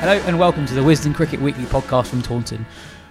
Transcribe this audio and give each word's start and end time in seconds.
Hello 0.00 0.14
and 0.24 0.38
welcome 0.38 0.64
to 0.64 0.72
the 0.72 0.80
Wisden 0.80 1.14
Cricket 1.14 1.42
Weekly 1.42 1.64
podcast 1.64 2.06
from 2.06 2.22
Taunton. 2.22 2.64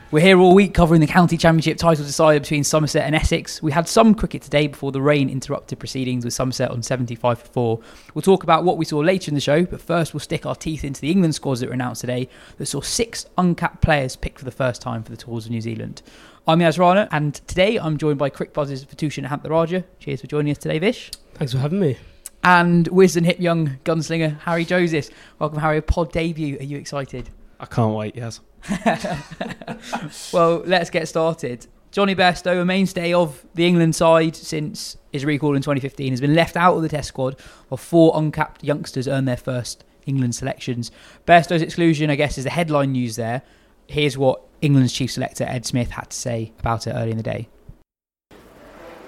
We're 0.10 0.22
here 0.22 0.40
all 0.40 0.56
week 0.56 0.74
covering 0.74 1.02
the 1.02 1.08
county 1.08 1.38
championship 1.38 1.78
title 1.78 2.04
decided 2.04 2.42
between 2.42 2.64
Somerset 2.64 3.06
and 3.06 3.14
Essex. 3.14 3.62
We 3.62 3.72
had 3.72 3.88
some 3.88 4.16
cricket 4.16 4.42
today 4.42 4.66
before 4.66 4.92
the 4.92 5.00
rain 5.00 5.30
interrupted 5.30 5.78
proceedings 5.78 6.26
with 6.26 6.34
Somerset 6.34 6.72
on 6.72 6.82
75 6.82 7.42
for 7.42 7.46
4. 7.46 7.80
We'll 8.16 8.24
talk 8.24 8.42
about 8.42 8.64
what 8.64 8.78
we 8.78 8.86
saw 8.86 8.98
later 8.98 9.30
in 9.30 9.36
the 9.36 9.40
show, 9.40 9.66
but 9.66 9.80
first 9.80 10.16
we'll 10.16 10.20
stick 10.20 10.48
our 10.48 10.56
teeth 10.56 10.84
into 10.84 11.00
the 11.00 11.12
England 11.12 11.36
squads 11.36 11.60
that 11.60 11.68
were 11.68 11.76
announced 11.76 12.02
today 12.02 12.28
that 12.58 12.66
saw 12.66 12.82
six 12.82 13.28
uncapped 13.38 13.84
players 13.84 14.16
picked 14.16 14.40
for 14.40 14.46
the 14.46 14.50
first 14.50 14.82
time 14.82 15.04
for 15.04 15.12
the 15.12 15.18
Tours 15.18 15.46
of 15.46 15.52
New 15.52 15.62
Zealand. 15.62 16.02
I'm 16.48 16.60
Yas 16.60 16.80
Rana 16.80 17.08
and 17.12 17.36
today 17.36 17.78
I'm 17.78 18.00
joined 18.00 18.18
by 18.18 18.32
Crick 18.32 18.52
Buzz's 18.52 18.84
Vithushan 18.84 19.28
Ehantharajah. 19.28 19.84
Cheers 20.00 20.22
for 20.22 20.28
joining 20.28 20.50
us 20.50 20.58
today, 20.58 20.80
Vish. 20.80 21.12
Thanks 21.36 21.54
for 21.54 21.60
having 21.60 21.82
me. 21.82 22.00
And 22.44 22.88
Wisden 22.90 23.26
Hip 23.26 23.40
Young 23.40 23.80
gunslinger 23.84 24.40
Harry 24.42 24.66
Josephs. 24.66 25.10
Welcome, 25.40 25.60
Harry. 25.60 25.82
Pod 25.82 26.12
debut. 26.12 26.58
Are 26.60 26.64
you 26.64 26.78
excited? 26.78 27.30
I 27.60 27.66
can't 27.66 27.94
wait, 27.94 28.16
yes. 28.16 28.40
well, 30.34 30.64
let's 30.66 30.90
get 30.90 31.08
started. 31.08 31.68
Jonny 31.92 32.16
Bairstow, 32.16 32.62
a 32.62 32.66
mainstay 32.66 33.14
of 33.14 33.44
the 33.56 33.66
England 33.66 33.96
side 33.96 34.36
since 34.36 34.96
his 35.12 35.26
recall 35.26 35.56
in 35.56 35.62
2015, 35.62 36.12
has 36.12 36.22
been 36.22 36.36
left 36.36 36.56
out 36.56 36.76
of 36.76 36.82
the 36.82 36.90
Test 36.90 37.08
squad 37.08 37.40
while 37.68 37.78
four 37.78 38.14
uncapped 38.16 38.64
youngsters 38.64 39.08
earn 39.08 39.26
their 39.26 39.38
first 39.38 39.84
England 40.06 40.36
selections. 40.36 40.92
Bairstow's 41.26 41.62
exclusion, 41.62 42.10
I 42.10 42.16
guess, 42.16 42.38
is 42.38 42.44
the 42.44 42.52
headline 42.52 42.92
news 42.92 43.16
there. 43.16 43.42
Here's 43.88 44.18
what 44.18 44.42
England's 44.62 44.94
chief 44.94 45.12
selector 45.12 45.46
Ed 45.46 45.66
Smith 45.66 45.92
had 45.92 46.12
to 46.12 46.18
say 46.18 46.54
about 46.60 46.86
it 46.86 46.92
early 46.92 47.12
in 47.12 47.18
the 47.18 47.24
day. 47.24 47.50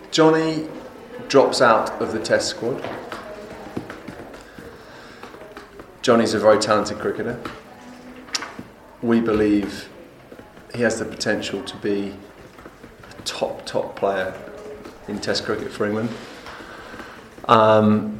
Jonny 0.10 0.68
drops 1.28 1.62
out 1.62 1.92
of 2.02 2.12
the 2.12 2.20
Test 2.20 2.50
squad. 2.50 2.82
Jonny's 6.02 6.34
a 6.34 6.40
very 6.40 6.58
talented 6.58 6.98
cricketer. 6.98 7.40
We 9.04 9.22
believe 9.22 9.88
he 10.74 10.82
has 10.82 10.98
the 10.98 11.06
potential 11.06 11.62
to 11.64 11.78
be 11.78 12.16
a 13.08 13.22
top, 13.22 13.68
top 13.68 13.96
player 13.96 14.34
in 15.08 15.20
Test 15.20 15.46
cricket 15.46 15.72
for 15.72 15.86
England. 15.86 16.10
Um, 17.48 18.20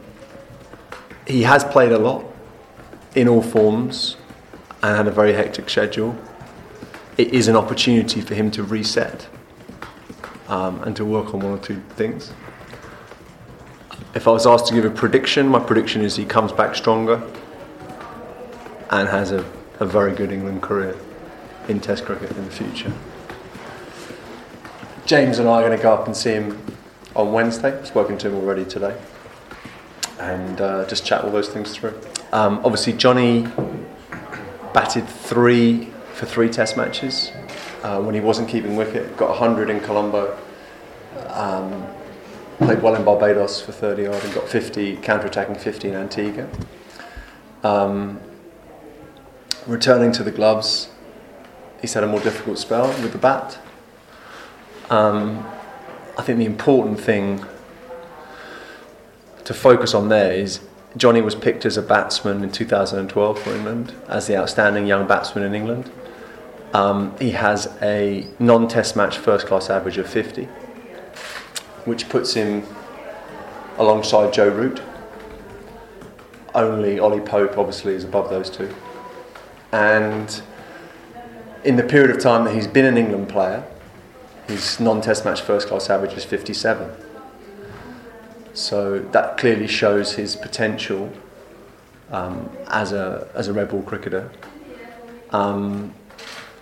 he 1.26 1.42
has 1.42 1.64
played 1.64 1.92
a 1.92 1.98
lot 1.98 2.24
in 3.16 3.28
all 3.28 3.42
forms 3.42 4.16
and 4.84 4.96
had 4.96 5.08
a 5.08 5.12
very 5.12 5.34
hectic 5.34 5.68
schedule. 5.68 6.16
It 7.18 7.34
is 7.34 7.48
an 7.48 7.56
opportunity 7.56 8.22
for 8.22 8.36
him 8.36 8.52
to 8.52 8.64
reset 8.64 9.28
um, 10.48 10.84
and 10.84 10.96
to 10.98 11.06
work 11.06 11.34
on 11.34 11.40
one 11.40 11.54
or 11.54 11.58
two 11.58 11.82
things. 11.96 12.32
If 14.14 14.28
I 14.28 14.32
was 14.32 14.46
asked 14.46 14.68
to 14.68 14.76
give 14.76 14.86
a 14.86 14.92
prediction, 14.92 15.48
my 15.48 15.60
prediction 15.60 16.04
is 16.04 16.16
he 16.16 16.26
comes 16.26 16.52
back 16.52 16.76
stronger 16.76 17.24
and 18.92 19.08
has 19.08 19.32
a, 19.32 19.46
a 19.80 19.86
very 19.86 20.14
good 20.14 20.32
England 20.32 20.62
career 20.62 20.96
in 21.68 21.80
Test 21.80 22.06
cricket 22.06 22.32
in 22.32 22.46
the 22.46 22.52
future. 22.52 22.94
James 25.06 25.40
and 25.40 25.48
I 25.48 25.62
are 25.62 25.68
going 25.68 25.78
to 25.78 25.82
go 25.82 25.94
up 25.94 26.06
and 26.06 26.16
see 26.16 26.32
him 26.32 26.62
on 27.16 27.32
Wednesday. 27.32 27.78
I've 27.78 27.88
spoken 27.88 28.18
to 28.20 28.28
him 28.28 28.36
already 28.36 28.66
today. 28.66 28.98
And 30.20 30.62
uh, 30.62 30.86
just 30.86 31.06
chat 31.06 31.24
all 31.24 31.32
those 31.32 31.50
things 31.50 31.76
through. 31.76 32.00
Um, 32.32 32.62
obviously, 32.64 32.94
Jonny 32.94 33.48
batted 34.74 35.08
three 35.08 35.90
for 36.14 36.26
three 36.26 36.50
Test 36.50 36.78
matches 36.78 37.32
uh, 37.84 38.02
when 38.02 38.14
he 38.14 38.22
wasn't 38.22 38.48
keeping 38.48 38.76
wicket. 38.76 39.18
Got 39.18 39.30
100 39.30 39.70
in 39.70 39.80
Colombo. 39.80 40.38
Um, 41.28 41.88
played 42.58 42.82
well 42.82 42.96
in 42.96 43.04
Barbados 43.04 43.62
for 43.62 43.72
30 43.72 44.08
odd 44.08 44.24
and 44.24 44.34
got 44.34 44.48
50 44.48 44.98
counter-attacking 44.98 45.56
50 45.56 45.90
in 45.90 45.96
Antigua. 45.96 46.48
Um, 47.64 48.20
returning 49.68 50.12
to 50.14 50.24
the 50.24 50.32
gloves, 50.32 50.90
he's 51.82 51.94
had 51.94 52.04
a 52.04 52.08
more 52.08 52.20
difficult 52.20 52.58
spell 52.58 52.88
with 53.02 53.12
the 53.12 53.18
bat. 53.18 53.60
Um, 54.90 55.46
I 56.18 56.24
think 56.24 56.40
the 56.40 56.46
important 56.46 57.00
thing 57.00 57.46
to 59.46 59.54
focus 59.54 59.94
on 59.94 60.10
there 60.10 60.34
is 60.34 60.60
Jonny 60.98 61.22
was 61.22 61.36
picked 61.36 61.66
as 61.66 61.78
a 61.78 61.82
batsman 61.82 62.44
in 62.44 62.52
2012 62.52 63.40
for 63.40 63.50
England, 63.52 63.94
as 64.08 64.28
the 64.28 64.36
outstanding 64.36 64.86
young 64.86 65.08
batsman 65.08 65.46
in 65.46 65.54
England. 65.54 65.90
Um, 66.74 67.18
he 67.20 67.32
has 67.32 67.68
a 67.82 68.28
non 68.40 68.68
test 68.68 68.96
match 68.96 69.18
first 69.18 69.48
class 69.48 69.70
average 69.70 69.98
of 69.98 70.08
50, 70.08 70.46
which 71.86 72.10
puts 72.10 72.34
him 72.34 72.64
alongside 73.78 74.34
Joe 74.34 74.50
Root. 74.50 74.82
Only 76.54 77.00
Ollie 77.00 77.22
Pope, 77.22 77.58
obviously, 77.58 77.94
is 77.94 78.04
above 78.04 78.30
those 78.30 78.50
two. 78.50 78.74
And 79.72 80.42
in 81.64 81.76
the 81.76 81.84
period 81.84 82.12
of 82.12 82.20
time 82.20 82.46
that 82.46 82.54
he's 82.54 82.68
been 82.68 82.86
an 82.86 82.98
England 82.98 83.30
player, 83.30 83.64
his 84.48 84.80
non 84.80 85.02
test 85.02 85.26
match 85.26 85.42
first 85.42 85.68
class 85.68 85.90
average 85.90 86.14
is 86.14 86.26
57. 86.26 86.92
So 88.54 89.00
that 89.00 89.38
clearly 89.38 89.68
shows 89.68 90.14
his 90.14 90.36
potential 90.36 91.12
um, 92.12 92.50
as, 92.68 92.92
a, 92.92 93.30
as 93.34 93.48
a 93.48 93.54
red 93.54 93.70
ball 93.70 93.82
cricketer. 93.82 94.30
Um, 95.32 95.94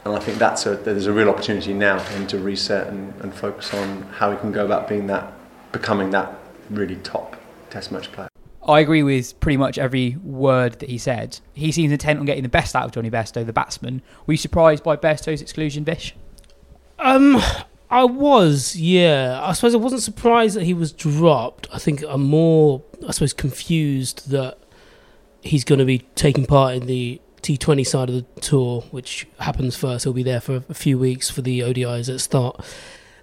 and 0.05 0.15
I 0.15 0.19
think 0.19 0.37
that's 0.37 0.65
a, 0.65 0.75
there's 0.75 1.07
a 1.07 1.13
real 1.13 1.29
opportunity 1.29 1.73
now 1.73 1.99
for 1.99 2.13
him 2.13 2.27
to 2.27 2.37
reset 2.37 2.87
and, 2.87 3.13
and 3.21 3.33
focus 3.33 3.73
on 3.73 4.03
how 4.03 4.31
he 4.31 4.37
can 4.37 4.51
go 4.51 4.65
about 4.65 4.87
being 4.87 5.07
that, 5.07 5.33
becoming 5.71 6.11
that 6.11 6.33
really 6.69 6.95
top 6.97 7.35
test 7.69 7.91
match 7.91 8.11
player. 8.11 8.28
I 8.69 8.81
agree 8.81 9.01
with 9.01 9.39
pretty 9.39 9.57
much 9.57 9.77
every 9.77 10.15
word 10.23 10.79
that 10.79 10.89
he 10.89 10.97
said. 10.97 11.39
He 11.53 11.71
seems 11.71 11.91
intent 11.91 12.19
on 12.19 12.25
getting 12.25 12.43
the 12.43 12.49
best 12.49 12.75
out 12.75 12.85
of 12.85 12.91
Jonny 12.91 13.09
Bairstow, 13.09 13.45
the 13.45 13.51
batsman. 13.51 14.03
Were 14.27 14.33
you 14.33 14.37
surprised 14.37 14.83
by 14.83 14.95
Bairstow's 14.95 15.41
exclusion, 15.41 15.83
Vish? 15.83 16.15
Um, 16.99 17.41
I 17.89 18.03
was, 18.03 18.75
yeah. 18.75 19.39
I 19.41 19.53
suppose 19.53 19.73
I 19.73 19.77
wasn't 19.77 20.03
surprised 20.03 20.55
that 20.55 20.63
he 20.63 20.75
was 20.75 20.91
dropped. 20.91 21.67
I 21.73 21.79
think 21.79 22.03
I'm 22.07 22.23
more, 22.23 22.83
I 23.07 23.11
suppose, 23.11 23.33
confused 23.33 24.29
that 24.29 24.59
he's 25.41 25.63
going 25.63 25.79
to 25.79 25.85
be 25.85 25.99
taking 26.13 26.45
part 26.45 26.75
in 26.75 26.85
the 26.85 27.19
T20 27.41 27.87
side 27.87 28.09
of 28.09 28.15
the 28.15 28.41
tour, 28.41 28.81
which 28.91 29.27
happens 29.39 29.75
first. 29.75 30.03
He'll 30.03 30.13
be 30.13 30.23
there 30.23 30.41
for 30.41 30.63
a 30.69 30.73
few 30.75 30.99
weeks 30.99 31.29
for 31.29 31.41
the 31.41 31.61
ODIs 31.61 32.05
that 32.05 32.19
start 32.19 32.63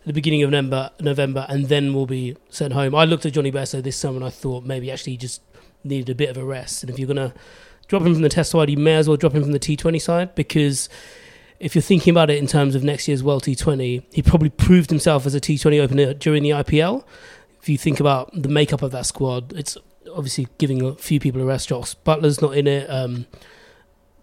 the 0.06 0.12
beginning 0.12 0.44
of 0.44 0.50
November, 0.50 0.90
November, 1.00 1.46
and 1.48 1.66
then 1.66 1.92
we'll 1.92 2.06
be 2.06 2.36
sent 2.48 2.72
home. 2.72 2.94
I 2.94 3.04
looked 3.04 3.26
at 3.26 3.32
Jonny 3.32 3.50
Bairstow 3.50 3.82
this 3.82 3.96
summer 3.96 4.16
and 4.16 4.24
I 4.24 4.30
thought 4.30 4.64
maybe 4.64 4.90
actually 4.90 5.14
he 5.14 5.16
just 5.18 5.42
needed 5.82 6.08
a 6.08 6.14
bit 6.14 6.30
of 6.30 6.36
a 6.36 6.44
rest. 6.44 6.82
And 6.82 6.90
if 6.90 6.98
you're 6.98 7.12
going 7.12 7.16
to 7.16 7.34
drop 7.88 8.02
him 8.02 8.14
from 8.14 8.22
the 8.22 8.28
Test 8.28 8.52
side, 8.52 8.70
you 8.70 8.76
may 8.76 8.94
as 8.94 9.08
well 9.08 9.16
drop 9.16 9.34
him 9.34 9.42
from 9.42 9.50
the 9.50 9.58
T20 9.58 10.00
side 10.00 10.34
because 10.36 10.88
if 11.58 11.74
you're 11.74 11.82
thinking 11.82 12.12
about 12.12 12.30
it 12.30 12.38
in 12.38 12.46
terms 12.46 12.76
of 12.76 12.84
next 12.84 13.08
year's 13.08 13.24
World 13.24 13.42
T20, 13.42 14.04
he 14.12 14.22
probably 14.22 14.50
proved 14.50 14.90
himself 14.90 15.26
as 15.26 15.34
a 15.34 15.40
T20 15.40 15.80
opener 15.80 16.14
during 16.14 16.44
the 16.44 16.50
IPL. 16.50 17.04
If 17.60 17.68
you 17.68 17.76
think 17.76 17.98
about 17.98 18.30
the 18.32 18.48
makeup 18.48 18.82
of 18.82 18.92
that 18.92 19.06
squad, 19.06 19.54
it's 19.54 19.76
obviously 20.14 20.46
giving 20.58 20.82
a 20.82 20.94
few 20.94 21.18
people 21.18 21.42
a 21.42 21.44
rest. 21.44 21.68
Jos 21.68 21.94
Buttler's 21.94 22.40
not 22.40 22.56
in 22.56 22.68
it. 22.68 22.88
Um, 22.88 23.26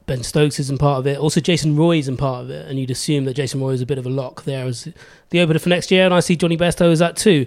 Ben 0.05 0.23
Stokes 0.23 0.59
isn't 0.59 0.79
part 0.79 0.99
of 0.99 1.07
it. 1.07 1.17
Also, 1.17 1.39
Jason 1.39 1.75
Roy 1.75 1.97
isn't 1.97 2.17
part 2.17 2.43
of 2.43 2.49
it, 2.49 2.67
and 2.67 2.79
you'd 2.79 2.91
assume 2.91 3.25
that 3.25 3.35
Jason 3.35 3.61
Roy 3.61 3.71
is 3.71 3.81
a 3.81 3.85
bit 3.85 3.97
of 3.97 4.05
a 4.05 4.09
lock 4.09 4.43
there 4.43 4.65
as 4.65 4.87
the 5.29 5.39
opener 5.39 5.59
for 5.59 5.69
next 5.69 5.91
year. 5.91 6.05
And 6.05 6.13
I 6.13 6.19
see 6.19 6.35
Jonny 6.35 6.57
Bairstow 6.57 6.91
as 6.91 6.99
that 6.99 7.15
too. 7.15 7.45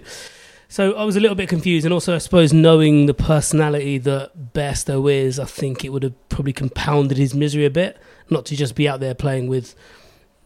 So 0.69 0.93
I 0.93 1.05
was 1.05 1.15
a 1.15 1.19
little 1.19 1.35
bit 1.35 1.47
confused, 1.47 1.85
and 1.85 1.93
also 1.93 2.15
I 2.15 2.17
suppose 2.17 2.51
knowing 2.51 3.05
the 3.05 3.13
personality 3.13 3.97
that 3.99 4.53
Bairstow 4.53 5.11
is, 5.11 5.39
I 5.39 5.45
think 5.45 5.85
it 5.85 5.89
would 5.89 6.03
have 6.03 6.29
probably 6.29 6.53
compounded 6.53 7.17
his 7.17 7.33
misery 7.33 7.65
a 7.65 7.69
bit. 7.69 7.97
Not 8.29 8.45
to 8.47 8.55
just 8.55 8.75
be 8.75 8.89
out 8.89 8.99
there 8.99 9.15
playing 9.15 9.47
with 9.47 9.75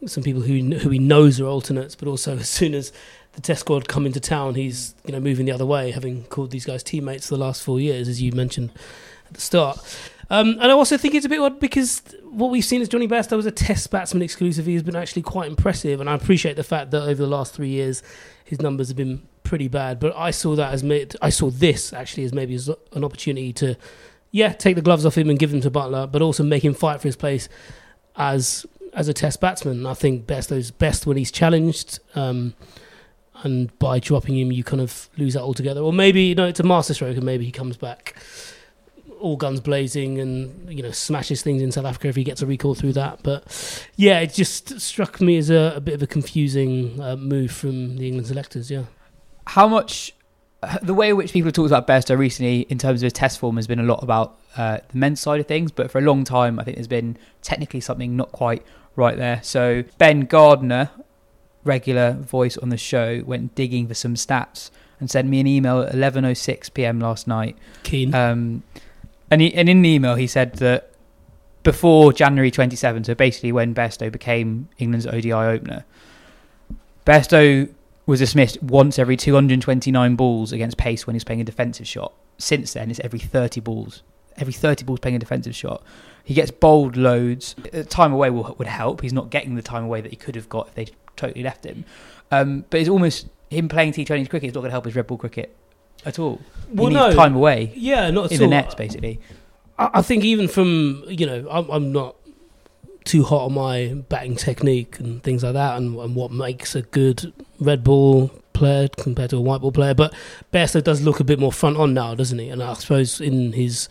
some 0.06 0.22
people 0.22 0.42
who 0.42 0.76
who 0.76 0.90
he 0.90 0.98
knows 0.98 1.40
are 1.40 1.46
alternates, 1.46 1.94
but 1.94 2.08
also 2.08 2.36
as 2.38 2.48
soon 2.48 2.74
as 2.74 2.92
the 3.32 3.40
test 3.40 3.60
squad 3.60 3.88
come 3.88 4.06
into 4.06 4.20
town, 4.20 4.54
he's 4.54 4.94
you 5.04 5.12
know 5.12 5.20
moving 5.20 5.46
the 5.46 5.52
other 5.52 5.66
way, 5.66 5.90
having 5.90 6.24
called 6.24 6.50
these 6.50 6.66
guys 6.66 6.82
teammates 6.82 7.28
for 7.28 7.36
the 7.36 7.40
last 7.40 7.62
four 7.62 7.80
years, 7.80 8.06
as 8.08 8.22
you 8.22 8.32
mentioned 8.32 8.70
at 9.26 9.34
the 9.34 9.40
start. 9.40 9.78
Um, 10.32 10.56
and 10.62 10.62
I 10.62 10.70
also 10.70 10.96
think 10.96 11.14
it's 11.14 11.26
a 11.26 11.28
bit 11.28 11.40
odd 11.40 11.60
because 11.60 12.00
what 12.24 12.50
we've 12.50 12.64
seen 12.64 12.80
as 12.80 12.88
Jonny 12.88 13.06
Bairstow 13.06 13.36
was 13.36 13.44
a 13.44 13.50
test 13.50 13.90
batsman 13.90 14.22
exclusively 14.22 14.72
He's 14.72 14.82
been 14.82 14.96
actually 14.96 15.20
quite 15.20 15.46
impressive, 15.46 16.00
and 16.00 16.08
I 16.08 16.14
appreciate 16.14 16.56
the 16.56 16.64
fact 16.64 16.90
that 16.92 17.02
over 17.02 17.22
the 17.22 17.28
last 17.28 17.52
three 17.52 17.68
years, 17.68 18.02
his 18.42 18.62
numbers 18.62 18.88
have 18.88 18.96
been 18.96 19.28
pretty 19.44 19.68
bad. 19.68 20.00
But 20.00 20.16
I 20.16 20.30
saw 20.30 20.56
that 20.56 20.72
as 20.72 20.82
I 21.20 21.28
saw 21.28 21.50
this 21.50 21.92
actually 21.92 22.24
as 22.24 22.32
maybe 22.32 22.54
as 22.54 22.70
an 22.92 23.04
opportunity 23.04 23.52
to, 23.52 23.76
yeah, 24.30 24.54
take 24.54 24.74
the 24.74 24.80
gloves 24.80 25.04
off 25.04 25.18
him 25.18 25.28
and 25.28 25.38
give 25.38 25.50
them 25.50 25.60
to 25.60 25.70
Buttler, 25.70 26.10
but 26.10 26.22
also 26.22 26.42
make 26.42 26.64
him 26.64 26.72
fight 26.72 27.02
for 27.02 27.08
his 27.08 27.16
place 27.16 27.50
as 28.16 28.64
as 28.94 29.08
a 29.08 29.12
test 29.12 29.38
batsman. 29.38 29.84
I 29.84 29.92
think 29.92 30.24
Bairstow's 30.24 30.70
best 30.70 31.06
when 31.06 31.18
he's 31.18 31.30
challenged. 31.30 31.98
Um, 32.14 32.54
and 33.42 33.78
by 33.78 33.98
dropping 33.98 34.38
him, 34.38 34.50
you 34.50 34.64
kind 34.64 34.80
of 34.80 35.10
lose 35.18 35.34
that 35.34 35.42
altogether. 35.42 35.82
Or 35.82 35.92
maybe 35.92 36.22
you 36.22 36.34
know 36.34 36.46
it's 36.46 36.60
a 36.60 36.62
masterstroke, 36.62 37.18
and 37.18 37.26
maybe 37.26 37.44
he 37.44 37.52
comes 37.52 37.76
back 37.76 38.16
all 39.22 39.36
guns 39.36 39.60
blazing 39.60 40.18
and 40.18 40.70
you 40.70 40.82
know 40.82 40.90
smashes 40.90 41.42
things 41.42 41.62
in 41.62 41.72
South 41.72 41.86
Africa 41.86 42.08
if 42.08 42.16
he 42.16 42.24
gets 42.24 42.42
a 42.42 42.46
recall 42.46 42.74
through 42.74 42.92
that. 42.94 43.22
But 43.22 43.86
yeah, 43.96 44.20
it 44.20 44.34
just 44.34 44.80
struck 44.80 45.20
me 45.20 45.38
as 45.38 45.48
a, 45.48 45.74
a 45.76 45.80
bit 45.80 45.94
of 45.94 46.02
a 46.02 46.06
confusing 46.06 47.00
uh, 47.00 47.16
move 47.16 47.52
from 47.52 47.96
the 47.96 48.06
England 48.06 48.26
selectors. 48.26 48.70
Yeah. 48.70 48.84
How 49.46 49.68
much 49.68 50.12
the 50.82 50.94
way 50.94 51.10
in 51.10 51.16
which 51.16 51.32
people 51.32 51.48
have 51.48 51.54
talked 51.54 51.68
about 51.68 51.86
Bairstow 51.86 52.16
recently 52.16 52.60
in 52.62 52.78
terms 52.78 53.02
of 53.02 53.06
his 53.06 53.12
test 53.12 53.38
form 53.38 53.56
has 53.56 53.66
been 53.66 53.80
a 53.80 53.84
lot 53.84 54.02
about 54.02 54.38
uh, 54.56 54.78
the 54.88 54.98
men's 54.98 55.20
side 55.20 55.40
of 55.40 55.46
things, 55.46 55.72
but 55.72 55.90
for 55.90 55.98
a 55.98 56.02
long 56.02 56.24
time 56.24 56.58
I 56.58 56.64
think 56.64 56.76
there's 56.76 56.86
been 56.88 57.16
technically 57.42 57.80
something 57.80 58.16
not 58.16 58.32
quite 58.32 58.64
right 58.94 59.16
there. 59.16 59.40
So 59.42 59.84
Ben 59.98 60.20
Gardner, 60.22 60.90
regular 61.64 62.12
voice 62.12 62.56
on 62.56 62.68
the 62.68 62.76
show, 62.76 63.22
went 63.24 63.54
digging 63.54 63.88
for 63.88 63.94
some 63.94 64.14
stats 64.14 64.70
and 65.00 65.10
sent 65.10 65.28
me 65.28 65.40
an 65.40 65.48
email 65.48 65.80
at 65.80 65.92
11:06 65.92 66.72
p.m. 66.74 67.00
last 67.00 67.26
night. 67.26 67.56
Keen. 67.82 68.14
Um, 68.14 68.62
and, 69.32 69.40
he, 69.40 69.54
and 69.54 69.66
in 69.66 69.80
the 69.80 69.88
email, 69.88 70.14
he 70.14 70.26
said 70.26 70.56
that 70.56 70.90
before 71.62 72.12
January 72.12 72.50
27, 72.50 73.04
so 73.04 73.14
basically 73.14 73.50
when 73.50 73.74
Bairstow 73.74 74.12
became 74.12 74.68
England's 74.76 75.06
ODI 75.06 75.32
opener, 75.32 75.86
Bairstow 77.06 77.72
was 78.04 78.20
dismissed 78.20 78.62
once 78.62 78.98
every 78.98 79.16
229 79.16 80.16
balls 80.16 80.52
against 80.52 80.76
pace 80.76 81.06
when 81.06 81.14
he's 81.14 81.24
playing 81.24 81.40
a 81.40 81.44
defensive 81.44 81.88
shot. 81.88 82.12
Since 82.36 82.74
then, 82.74 82.90
it's 82.90 83.00
every 83.00 83.20
30 83.20 83.60
balls. 83.60 84.02
Every 84.36 84.52
30 84.52 84.84
balls 84.84 85.00
playing 85.00 85.16
a 85.16 85.18
defensive 85.18 85.56
shot. 85.56 85.82
He 86.24 86.34
gets 86.34 86.50
bowled 86.50 86.98
loads. 86.98 87.56
Time 87.88 88.12
away 88.12 88.28
will, 88.28 88.54
would 88.58 88.68
help. 88.68 89.00
He's 89.00 89.14
not 89.14 89.30
getting 89.30 89.54
the 89.54 89.62
time 89.62 89.84
away 89.84 90.02
that 90.02 90.10
he 90.10 90.16
could 90.16 90.36
have 90.36 90.50
got 90.50 90.68
if 90.68 90.74
they 90.74 90.88
totally 91.16 91.42
left 91.42 91.64
him. 91.64 91.86
Um, 92.30 92.66
but 92.68 92.80
it's 92.80 92.90
almost 92.90 93.28
him 93.48 93.70
playing 93.70 93.94
T20 93.94 94.28
cricket 94.28 94.50
is 94.50 94.54
not 94.54 94.60
going 94.60 94.68
to 94.68 94.72
help 94.72 94.84
his 94.84 94.94
red 94.94 95.06
ball 95.06 95.16
cricket 95.16 95.56
at 96.04 96.18
all. 96.18 96.40
Well, 96.72 96.88
he 96.88 96.94
no. 96.94 97.12
time 97.12 97.34
away 97.34 97.72
Yeah, 97.74 98.10
not 98.10 98.26
at 98.26 98.32
all. 98.32 98.36
in 98.36 98.42
all. 98.42 98.48
the 98.48 98.48
nets, 98.48 98.74
basically. 98.74 99.20
I, 99.78 99.90
I 99.94 100.02
think 100.02 100.24
even 100.24 100.48
from 100.48 101.04
you 101.08 101.26
know, 101.26 101.46
I'm, 101.50 101.68
I'm 101.70 101.92
not 101.92 102.16
too 103.04 103.24
hot 103.24 103.46
on 103.46 103.54
my 103.54 103.94
batting 104.08 104.36
technique 104.36 104.98
and 104.98 105.22
things 105.22 105.42
like 105.42 105.54
that, 105.54 105.76
and, 105.76 105.96
and 105.98 106.14
what 106.14 106.30
makes 106.30 106.74
a 106.74 106.82
good 106.82 107.32
red 107.60 107.82
ball 107.84 108.28
player 108.52 108.88
compared 108.88 109.30
to 109.30 109.36
a 109.36 109.40
white 109.40 109.60
ball 109.60 109.72
player. 109.72 109.94
But 109.94 110.14
Bairstow 110.52 110.82
does 110.84 111.02
look 111.02 111.20
a 111.20 111.24
bit 111.24 111.38
more 111.38 111.52
front 111.52 111.76
on 111.76 111.94
now, 111.94 112.14
doesn't 112.14 112.38
he? 112.38 112.48
And 112.48 112.62
I 112.62 112.74
suppose 112.74 113.20
in 113.20 113.52
his 113.52 113.88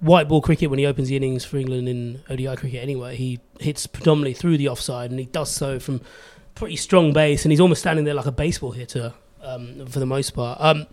white 0.00 0.28
ball 0.28 0.42
cricket, 0.42 0.70
when 0.70 0.78
he 0.78 0.86
opens 0.86 1.08
the 1.08 1.16
innings 1.16 1.44
for 1.44 1.56
England 1.56 1.88
in 1.88 2.22
ODI 2.28 2.56
cricket, 2.56 2.82
anyway, 2.82 3.16
he 3.16 3.40
hits 3.60 3.86
predominantly 3.86 4.34
through 4.34 4.58
the 4.58 4.68
offside, 4.68 5.10
and 5.10 5.18
he 5.18 5.26
does 5.26 5.50
so 5.50 5.78
from 5.78 6.00
pretty 6.54 6.76
strong 6.76 7.12
base, 7.12 7.44
and 7.44 7.52
he's 7.52 7.60
almost 7.60 7.80
standing 7.80 8.04
there 8.04 8.14
like 8.14 8.26
a 8.26 8.32
baseball 8.32 8.72
hitter 8.72 9.14
um, 9.42 9.86
for 9.86 9.98
the 9.98 10.06
most 10.06 10.30
part. 10.30 10.58
Um, 10.60 10.86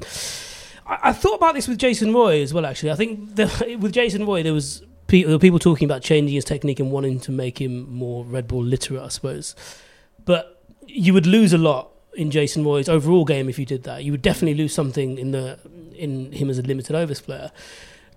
I, 0.86 1.10
I 1.10 1.13
thought 1.13 1.36
about 1.36 1.54
this 1.54 1.68
with 1.68 1.78
Jason 1.78 2.13
Roy 2.13 2.42
as 2.42 2.54
well. 2.54 2.66
Actually, 2.66 2.92
I 2.92 2.96
think 2.96 3.36
the, 3.36 3.78
with 3.80 3.94
Jason 3.94 4.25
Roy 4.25 4.44
there 4.44 4.54
was 4.54 4.84
pe- 5.07 5.24
there 5.24 5.31
were 5.34 5.40
people 5.40 5.60
talking 5.60 5.86
about 5.86 6.01
changing 6.01 6.34
his 6.34 6.46
technique 6.46 6.80
and 6.80 6.92
wanting 6.92 7.19
to 7.22 7.31
make 7.31 7.60
him 7.60 7.92
more 7.94 8.25
red 8.25 8.48
ball 8.48 8.63
literate, 8.63 9.01
I 9.01 9.10
suppose. 9.10 9.56
But 10.25 10.63
you 10.88 11.13
would 11.13 11.25
lose 11.25 11.54
a 11.54 11.57
lot 11.57 11.92
in 12.13 12.31
Jason 12.31 12.63
Roy's 12.63 12.90
overall 12.90 13.25
game 13.25 13.50
if 13.50 13.60
you 13.60 13.66
did 13.66 13.84
that. 13.84 14.04
You 14.04 14.12
would 14.12 14.22
definitely 14.22 14.56
lose 14.56 14.74
something 14.74 15.18
in 15.18 15.31
the 15.31 15.60
in 15.96 16.31
him 16.31 16.50
as 16.50 16.57
a 16.57 16.62
limited 16.62 16.96
overs 16.96 17.22
player. 17.22 17.51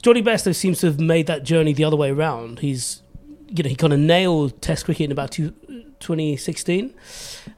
Jonny 0.02 0.22
Bairstow 0.22 0.54
seems 0.54 0.80
to 0.80 0.86
have 0.86 0.98
made 0.98 1.26
that 1.26 1.44
journey 1.44 1.72
the 1.72 1.84
other 1.84 1.96
way 1.96 2.10
around. 2.10 2.60
He's 2.60 3.02
you 3.48 3.62
know 3.62 3.68
he 3.68 3.76
kind 3.76 3.92
of 3.92 3.98
nailed 3.98 4.60
Test 4.62 4.84
cricket 4.84 5.04
in 5.04 5.12
about 5.12 5.32
two, 5.32 5.50
2016, 6.00 6.94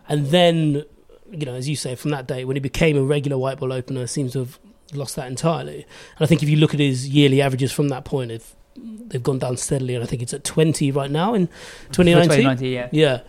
and 0.08 0.26
then 0.26 0.84
you 1.34 1.46
know 1.46 1.54
as 1.54 1.68
you 1.68 1.76
say 1.76 1.94
from 1.94 2.10
that 2.10 2.26
day 2.26 2.44
when 2.44 2.56
he 2.56 2.60
became 2.60 2.96
a 2.96 3.02
regular 3.02 3.36
white 3.38 3.58
ball 3.58 3.72
opener 3.72 4.06
seems 4.06 4.32
to 4.32 4.40
have 4.40 4.58
lost 4.92 5.16
that 5.16 5.26
entirely. 5.26 5.86
And 6.16 6.20
I 6.20 6.26
think 6.26 6.42
if 6.42 6.48
you 6.48 6.56
look 6.56 6.74
at 6.74 6.80
his 6.80 7.08
yearly 7.08 7.40
averages 7.40 7.72
from 7.72 7.88
that 7.88 8.04
point, 8.04 8.28
they've, 8.28 8.54
they've 8.76 9.22
gone 9.22 9.38
down 9.38 9.56
steadily, 9.56 9.94
and 9.94 10.04
I 10.04 10.06
think 10.06 10.22
it's 10.22 10.34
at 10.34 10.44
20 10.44 10.90
right 10.92 11.10
now 11.10 11.34
in 11.34 11.48
2019. 11.92 12.22
2019, 12.28 12.72
yeah. 12.72 12.88
Yeah. 12.92 13.20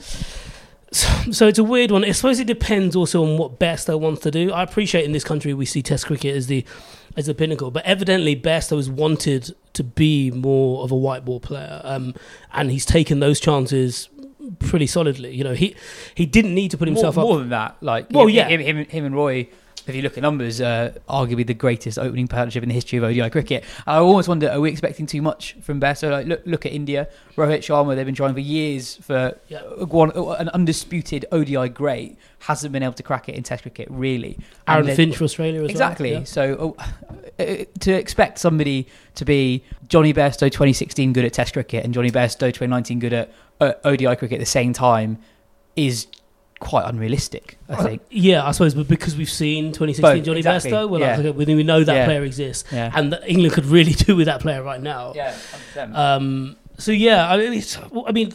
So, 0.92 1.32
so 1.32 1.48
it's 1.48 1.60
a 1.60 1.64
weird 1.64 1.92
one. 1.92 2.06
I 2.06 2.12
suppose 2.12 2.40
it 2.40 2.48
depends 2.48 2.96
also 2.96 3.24
on 3.24 3.38
what 3.38 3.60
Bairstow 3.60 4.00
wants 4.00 4.22
to 4.22 4.32
do. 4.32 4.52
I 4.52 4.64
appreciate 4.64 5.04
in 5.04 5.12
this 5.12 5.24
country 5.24 5.54
we 5.54 5.66
see 5.66 5.82
Test 5.82 6.06
cricket 6.06 6.36
as 6.36 6.48
the 6.48 6.66
as 7.18 7.28
the 7.28 7.34
pinnacle, 7.34 7.72
but 7.72 7.86
evidently 7.86 8.36
Bairstow 8.36 8.76
has 8.76 8.90
wanted 8.90 9.56
to 9.72 9.84
be 9.84 10.32
more 10.32 10.84
of 10.84 10.92
a 10.92 10.96
white 10.96 11.24
ball 11.24 11.40
player, 11.40 11.82
um, 11.84 12.14
and 12.54 12.72
he's 12.72 12.86
taken 12.86 13.20
those 13.20 13.40
chances 13.40 14.10
pretty 14.60 14.88
solidly. 14.88 15.34
You 15.34 15.44
know, 15.44 15.54
he 15.54 15.76
he 16.16 16.26
didn't 16.26 16.54
need 16.54 16.72
to 16.72 16.78
put 16.78 16.88
himself 16.88 17.16
more, 17.16 17.24
up. 17.26 17.30
more 17.30 17.40
than 17.40 17.50
that. 17.50 17.78
Like, 17.82 18.08
Well, 18.12 18.26
him, 18.28 18.36
yeah. 18.36 18.48
him, 18.48 18.62
him, 18.62 18.86
him 18.86 19.06
and 19.06 19.16
Roy. 19.16 19.48
If 19.88 19.94
you 19.96 20.02
look 20.02 20.18
at 20.18 20.22
numbers, 20.24 20.62
uh, 20.62 20.94
arguably 21.08 21.46
the 21.46 21.54
greatest 21.54 22.00
opening 22.00 22.28
partnership 22.28 22.64
in 22.64 22.70
the 22.70 22.74
history 22.76 22.98
of 22.98 23.04
ODI 23.04 23.30
cricket. 23.30 23.64
I 23.86 23.98
almost 23.98 24.28
wonder: 24.28 24.50
Are 24.50 24.60
we 24.60 24.70
expecting 24.72 25.06
too 25.06 25.22
much 25.22 25.56
from 25.62 25.80
Bear? 25.80 25.94
So, 25.96 26.10
like, 26.10 26.26
look, 26.26 26.42
look 26.46 26.66
at 26.66 26.72
India, 26.72 27.08
Rohit 27.36 27.60
Sharma. 27.60 27.96
They've 27.96 28.06
been 28.06 28.16
trying 28.16 28.34
for 28.34 28.40
years 28.40 28.96
for 28.98 29.38
Yeah. 29.48 29.62
one, 29.62 30.12
an 30.40 30.50
undisputed 30.50 31.26
ODI 31.32 31.68
great. 31.70 32.18
Hasn't 32.40 32.74
been 32.74 32.82
able 32.84 32.94
to 32.94 33.04
crack 33.04 33.30
it 33.30 33.36
in 33.36 33.44
Test 33.44 33.62
cricket, 33.64 33.88
really. 33.92 34.38
Aaron 34.68 34.86
they're- 34.88 34.96
Finch 34.96 35.18
for 35.18 35.24
Australia 35.24 35.64
as 35.64 35.70
Exactly. 35.70 36.12
well. 36.12 36.20
yeah. 36.22 36.26
So 36.26 36.76
oh, 36.78 36.84
uh, 37.40 37.66
to 37.80 37.92
expect 37.94 38.40
somebody 38.40 38.88
to 39.16 39.26
be 39.26 39.64
Jonny 39.88 40.14
Bairstow 40.14 40.52
2016 40.52 41.14
good 41.14 41.26
at 41.26 41.34
Test 41.34 41.54
cricket 41.54 41.84
and 41.86 41.94
Jonny 41.94 42.12
Bairstow 42.12 42.48
2019 42.54 43.00
good 43.00 43.14
at 43.14 43.32
uh, 43.62 43.74
ODI 43.84 44.16
cricket 44.16 44.34
at 44.34 44.40
the 44.40 44.46
same 44.46 44.74
time 44.74 45.18
is 45.76 46.08
quite 46.66 46.86
unrealistic. 46.90 47.58
I 47.70 47.84
think. 47.84 48.02
Yeah, 48.10 48.46
I 48.46 48.52
suppose, 48.52 48.74
but 48.74 48.88
because 48.88 49.16
we've 49.16 49.30
seen 49.30 49.66
2016 49.72 50.02
Both, 50.02 50.26
Jonny 50.26 50.40
exactly, 50.40 50.72
Bairstow, 50.72 50.90
well, 50.90 51.00
yeah. 51.00 51.16
like, 51.18 51.26
okay, 51.28 51.56
we 51.56 51.64
know 51.64 51.84
that 51.84 51.96
Yeah. 51.96 52.06
player 52.06 52.24
exists, 52.24 52.64
Yeah. 52.72 52.92
and 52.94 53.14
that 53.14 53.22
England 53.30 53.54
could 53.54 53.66
really 53.66 53.92
do 54.08 54.16
with 54.16 54.26
that 54.26 54.42
player 54.42 54.64
right 54.64 54.82
now. 54.82 55.14
Yeah. 55.16 55.34
Um, 55.94 56.56
so 56.78 56.92
yeah, 56.92 57.30
I 57.32 57.38
mean, 57.38 57.54
it's, 57.54 57.78
I 58.08 58.12
mean, 58.12 58.34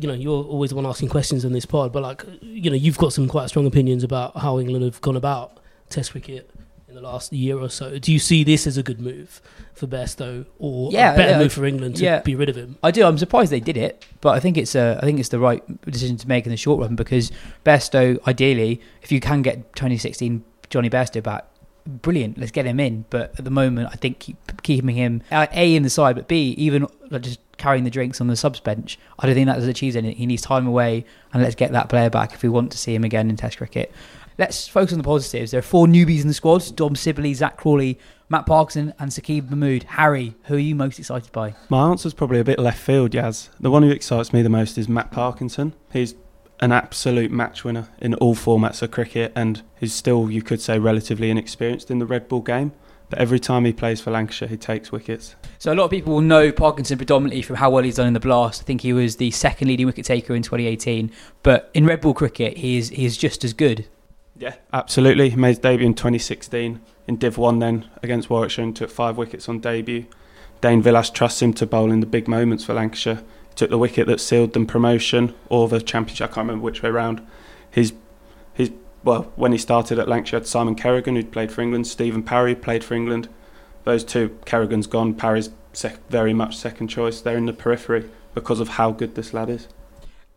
you 0.00 0.08
know, 0.08 0.14
you're 0.14 0.44
always 0.44 0.70
the 0.70 0.76
one 0.76 0.86
asking 0.86 1.08
questions 1.08 1.44
in 1.44 1.52
this 1.52 1.66
pod, 1.66 1.92
but 1.92 2.02
like, 2.02 2.24
you 2.40 2.70
know, 2.70 2.76
you've 2.76 2.98
got 2.98 3.12
some 3.12 3.28
quite 3.28 3.48
strong 3.48 3.66
opinions 3.66 4.02
about 4.04 4.36
how 4.36 4.58
England 4.58 4.84
have 4.84 5.00
gone 5.00 5.16
about 5.16 5.58
Test 5.90 6.12
cricket 6.12 6.48
in 6.92 7.02
the 7.02 7.08
last 7.08 7.32
year 7.32 7.58
or 7.58 7.70
so. 7.70 7.98
Do 7.98 8.12
you 8.12 8.18
see 8.18 8.44
this 8.44 8.66
as 8.66 8.76
a 8.76 8.82
good 8.82 9.00
move 9.00 9.40
for 9.74 9.86
Bairstow, 9.86 10.46
or 10.58 10.92
Yeah, 10.92 11.14
a 11.14 11.16
better 11.16 11.32
yeah, 11.32 11.38
move 11.38 11.52
for 11.52 11.64
England 11.64 11.96
to 11.96 12.04
yeah. 12.04 12.20
be 12.20 12.34
rid 12.34 12.48
of 12.48 12.56
him? 12.56 12.76
I 12.82 12.90
do. 12.90 13.04
I'm 13.04 13.18
surprised 13.18 13.50
they 13.50 13.60
did 13.60 13.76
it, 13.76 14.04
but 14.20 14.30
I 14.30 14.40
think 14.40 14.58
it's 14.58 14.74
a, 14.74 14.98
I 15.00 15.04
think 15.04 15.18
it's 15.18 15.30
the 15.30 15.38
right 15.38 15.62
decision 15.90 16.16
to 16.18 16.28
make 16.28 16.46
in 16.46 16.50
the 16.50 16.56
short 16.56 16.80
run 16.80 16.96
because 16.96 17.32
Bairstow, 17.64 18.18
ideally, 18.26 18.80
if 19.02 19.10
you 19.10 19.20
can 19.20 19.42
get 19.42 19.74
2016 19.74 20.44
Jonny 20.68 20.90
Bairstow 20.90 21.22
back, 21.22 21.46
brilliant. 21.86 22.38
Let's 22.38 22.52
get 22.52 22.66
him 22.66 22.78
in. 22.78 23.06
But 23.10 23.38
at 23.38 23.44
the 23.44 23.50
moment, 23.50 23.88
I 23.90 23.96
think 23.96 24.18
keep, 24.18 24.62
keeping 24.62 24.94
him 24.94 25.22
uh, 25.30 25.46
a 25.52 25.74
in 25.74 25.82
the 25.82 25.90
side, 25.90 26.16
but 26.16 26.28
b 26.28 26.54
even 26.58 26.86
like, 27.10 27.22
just 27.22 27.40
carrying 27.56 27.84
the 27.84 27.90
drinks 27.90 28.20
on 28.20 28.26
the 28.26 28.36
subs 28.36 28.60
bench. 28.60 28.98
I 29.18 29.26
don't 29.26 29.34
think 29.34 29.46
that 29.46 29.56
has 29.56 29.68
achieved 29.68 29.96
anything. 29.96 30.16
He 30.16 30.26
needs 30.26 30.42
time 30.42 30.66
away, 30.66 31.04
and 31.32 31.42
let's 31.42 31.54
get 31.54 31.72
that 31.72 31.88
player 31.88 32.10
back 32.10 32.34
if 32.34 32.42
we 32.42 32.48
want 32.48 32.72
to 32.72 32.78
see 32.78 32.94
him 32.94 33.04
again 33.04 33.30
in 33.30 33.36
Test 33.36 33.58
cricket. 33.58 33.92
Let's 34.38 34.68
focus 34.68 34.92
on 34.92 34.98
the 34.98 35.04
positives. 35.04 35.50
There 35.50 35.58
are 35.58 35.62
four 35.62 35.86
newbies 35.86 36.22
in 36.22 36.28
the 36.28 36.34
squad: 36.34 36.74
Dom 36.74 36.96
Sibley, 36.96 37.34
Zak 37.34 37.56
Crawley, 37.56 37.98
Matt 38.28 38.46
Parkinson, 38.46 38.94
and 38.98 39.10
Saqib 39.10 39.50
Mahmood. 39.50 39.84
Harry, 39.84 40.34
who 40.44 40.54
are 40.54 40.58
you 40.58 40.74
most 40.74 40.98
excited 40.98 41.30
by? 41.32 41.54
My 41.68 41.90
answer's 41.90 42.14
probably 42.14 42.40
a 42.40 42.44
bit 42.44 42.58
left 42.58 42.80
field, 42.80 43.14
Yas. 43.14 43.50
The 43.60 43.70
one 43.70 43.82
who 43.82 43.90
excites 43.90 44.32
me 44.32 44.42
the 44.42 44.48
most 44.48 44.78
is 44.78 44.88
Matt 44.88 45.10
Parkinson. 45.10 45.74
He's 45.92 46.14
an 46.60 46.72
absolute 46.72 47.30
match 47.32 47.64
winner 47.64 47.88
in 48.00 48.14
all 48.14 48.36
formats 48.36 48.82
of 48.82 48.90
cricket 48.92 49.32
and 49.34 49.62
he's 49.80 49.92
still, 49.92 50.30
you 50.30 50.42
could 50.42 50.60
say, 50.60 50.78
relatively 50.78 51.28
inexperienced 51.28 51.90
in 51.90 51.98
the 51.98 52.06
red 52.06 52.28
ball 52.28 52.40
game. 52.40 52.70
but 53.12 53.18
every 53.18 53.38
time 53.38 53.66
he 53.66 53.74
plays 53.74 54.00
for 54.00 54.10
Lancashire, 54.10 54.48
he 54.48 54.56
takes 54.56 54.90
wickets. 54.90 55.36
So 55.58 55.70
a 55.70 55.74
lot 55.74 55.84
of 55.84 55.90
people 55.90 56.14
will 56.14 56.22
know 56.22 56.50
Parkinson 56.50 56.96
predominantly 56.96 57.42
from 57.42 57.56
how 57.56 57.68
well 57.68 57.82
he's 57.82 57.96
done 57.96 58.06
in 58.06 58.14
the 58.14 58.20
Blast. 58.20 58.62
I 58.62 58.64
think 58.64 58.80
he 58.80 58.94
was 58.94 59.16
the 59.16 59.30
second 59.32 59.68
leading 59.68 59.84
wicket 59.84 60.06
taker 60.06 60.34
in 60.34 60.40
2018. 60.42 61.10
But 61.42 61.70
in 61.74 61.84
red 61.84 62.00
ball 62.00 62.14
cricket, 62.14 62.56
he 62.56 62.78
is 62.78 62.88
he 62.88 63.04
is 63.04 63.18
just 63.18 63.44
as 63.44 63.52
good. 63.52 63.86
Yeah, 64.42 64.56
absolutely. 64.72 65.30
He 65.30 65.36
made 65.36 65.50
his 65.50 65.58
debut 65.60 65.86
in 65.86 65.94
2016 65.94 66.80
in 67.06 67.16
Div 67.16 67.38
1 67.38 67.60
then 67.60 67.88
against 68.02 68.28
Warwickshire 68.28 68.64
and 68.64 68.74
took 68.74 68.90
five 68.90 69.16
wickets 69.16 69.48
on 69.48 69.60
debut. 69.60 70.06
Dane 70.60 70.82
Vilas 70.82 71.10
trusts 71.10 71.40
him 71.40 71.52
to 71.54 71.64
bowl 71.64 71.92
in 71.92 72.00
the 72.00 72.06
big 72.06 72.26
moments 72.26 72.64
for 72.64 72.74
Lancashire. 72.74 73.22
He 73.50 73.54
took 73.54 73.70
the 73.70 73.78
wicket 73.78 74.08
that 74.08 74.20
sealed 74.20 74.52
them 74.52 74.66
promotion 74.66 75.32
or 75.48 75.68
the 75.68 75.80
championship. 75.80 76.24
I 76.24 76.34
can't 76.34 76.48
remember 76.48 76.64
which 76.64 76.82
way 76.82 76.90
round. 76.90 77.24
His, 77.70 77.92
his, 78.52 78.72
well, 79.04 79.30
when 79.36 79.52
he 79.52 79.58
started 79.58 80.00
at 80.00 80.08
Lancashire, 80.08 80.40
had 80.40 80.48
Simon 80.48 80.74
Kerrigan 80.74 81.14
who'd 81.14 81.30
played 81.30 81.52
for 81.52 81.60
England, 81.60 81.86
Stephen 81.86 82.24
Parry 82.24 82.56
played 82.56 82.82
for 82.82 82.94
England. 82.94 83.28
Those 83.84 84.02
two, 84.02 84.36
Kerrigan's 84.44 84.88
gone. 84.88 85.14
Parry's 85.14 85.50
sec- 85.72 86.04
very 86.08 86.34
much 86.34 86.56
second 86.56 86.88
choice. 86.88 87.20
They're 87.20 87.36
in 87.36 87.46
the 87.46 87.52
periphery 87.52 88.10
because 88.34 88.58
of 88.58 88.70
how 88.70 88.90
good 88.90 89.14
this 89.14 89.32
lad 89.32 89.50
is. 89.50 89.68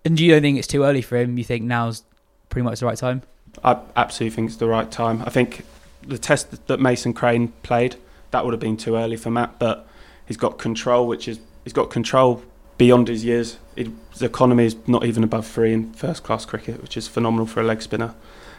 And 0.04 0.20
you 0.20 0.32
don't 0.32 0.44
think 0.44 0.60
it's 0.60 0.68
too 0.68 0.84
early 0.84 1.02
for 1.02 1.18
him? 1.18 1.40
You 1.40 1.44
think 1.44 1.64
now's 1.64 2.04
pretty 2.50 2.66
much 2.66 2.82
the 2.82 2.86
right 2.86 3.00
time? 3.00 3.24
I 3.64 3.80
absolutely 3.96 4.36
think 4.36 4.50
it's 4.50 4.58
the 4.58 4.68
right 4.68 4.90
time. 4.90 5.22
I 5.26 5.30
think 5.30 5.66
the 6.06 6.18
test 6.18 6.68
that 6.68 6.80
Mason 6.80 7.14
Crane 7.14 7.50
played, 7.64 7.96
that 8.32 8.46
would 8.46 8.54
have 8.54 8.60
been 8.60 8.78
too 8.78 8.96
early 8.96 9.18
for 9.18 9.32
Matt, 9.32 9.60
but 9.60 9.88
he's 10.26 10.38
got 10.38 10.58
control, 10.58 11.08
which 11.08 11.28
is 11.28 11.40
he's 11.64 11.74
got 11.74 11.90
control 11.90 12.44
beyond 12.78 13.08
his 13.08 13.24
years. 13.24 13.58
It, 13.76 13.88
his 14.12 14.22
economy 14.22 14.66
is 14.66 14.76
not 14.88 15.06
even 15.06 15.24
above 15.24 15.48
three 15.48 15.74
in 15.74 15.94
first 15.94 16.24
class 16.24 16.46
cricket, 16.46 16.82
which 16.82 16.98
is 16.98 17.08
phenomenal 17.08 17.46
for 17.46 17.62
a 17.62 17.64
leg 17.64 17.82
spinner, 17.82 18.14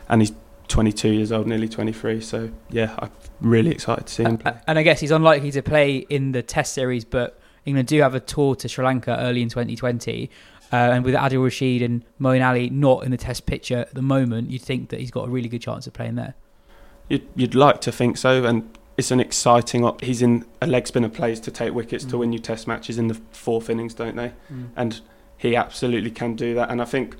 and 0.08 0.22
he's 0.22 0.32
22 0.68 1.10
years 1.10 1.32
old, 1.32 1.46
nearly 1.46 1.68
23. 1.68 2.20
So 2.20 2.50
yeah, 2.70 2.94
I'm 2.98 3.10
really 3.40 3.70
excited 3.70 4.06
to 4.06 4.12
see 4.12 4.22
him 4.24 4.38
play. 4.38 4.54
And 4.66 4.78
I 4.78 4.82
guess 4.82 5.00
he's 5.00 5.10
unlikely 5.10 5.52
to 5.52 5.62
play 5.62 5.98
in 5.98 6.32
the 6.32 6.42
Test 6.42 6.72
series, 6.72 7.04
but 7.04 7.38
England 7.64 7.88
do 7.88 8.00
have 8.00 8.14
a 8.14 8.20
tour 8.20 8.54
to 8.56 8.68
Sri 8.68 8.84
Lanka 8.84 9.16
early 9.18 9.42
in 9.42 9.48
2020. 9.48 10.30
Uh, 10.72 10.76
and 10.76 11.04
with 11.04 11.14
Adil 11.14 11.44
Rashid 11.44 11.82
and 11.82 12.04
Moeen 12.20 12.46
Ali 12.46 12.70
not 12.70 13.04
in 13.04 13.10
the 13.12 13.16
Test 13.16 13.46
picture 13.46 13.78
at 13.78 13.94
the 13.94 14.02
moment, 14.02 14.50
you'd 14.50 14.62
think 14.62 14.88
that 14.90 15.00
he's 15.00 15.10
got 15.10 15.26
a 15.28 15.30
really 15.30 15.48
good 15.48 15.62
chance 15.62 15.86
of 15.86 15.92
playing 15.92 16.16
there. 16.16 16.34
You'd, 17.08 17.26
you'd 17.36 17.54
like 17.54 17.80
to 17.82 17.92
think 17.92 18.16
so, 18.16 18.44
and 18.44 18.68
it's 18.96 19.10
an 19.12 19.20
exciting. 19.20 19.84
Op- 19.84 20.00
he's 20.00 20.22
in 20.22 20.44
a 20.60 20.66
leg 20.66 20.86
spinner 20.88 21.08
plays 21.08 21.38
to 21.40 21.50
take 21.50 21.72
wickets 21.72 22.04
to 22.06 22.16
Mm. 22.16 22.18
win 22.18 22.32
you 22.32 22.38
Test 22.40 22.66
matches 22.66 22.98
in 22.98 23.06
the 23.08 23.14
fourth 23.30 23.70
innings, 23.70 23.94
don't 23.94 24.16
they? 24.16 24.32
Mm. 24.52 24.68
and 24.76 25.00
he 25.38 25.54
absolutely 25.54 26.10
can 26.10 26.34
do 26.34 26.54
that. 26.54 26.70
And 26.70 26.80
I 26.80 26.86
think 26.86 27.16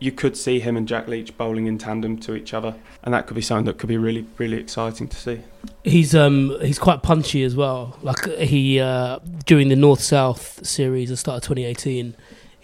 you 0.00 0.12
could 0.12 0.36
see 0.36 0.60
him 0.60 0.76
and 0.76 0.86
Jack 0.86 1.08
Leach 1.08 1.36
bowling 1.36 1.66
in 1.66 1.78
tandem 1.78 2.18
to 2.18 2.36
each 2.36 2.54
other, 2.54 2.76
and 3.02 3.12
that 3.12 3.26
could 3.26 3.34
be 3.34 3.40
something 3.42 3.64
that 3.64 3.78
could 3.78 3.88
be 3.88 3.96
really, 3.96 4.24
really 4.36 4.58
exciting 4.58 5.08
to 5.08 5.16
see. 5.16 5.40
He's 5.82 6.14
um 6.14 6.56
he's 6.62 6.78
quite 6.78 7.02
punchy 7.02 7.42
as 7.42 7.56
well. 7.56 7.98
Like 8.02 8.24
he 8.38 8.78
uh, 8.78 9.18
during 9.46 9.68
the 9.68 9.74
North 9.76 10.00
South 10.00 10.64
series 10.64 11.10
at 11.10 11.14
the 11.14 11.16
start 11.16 11.38
of 11.38 11.42
2018, 11.48 12.14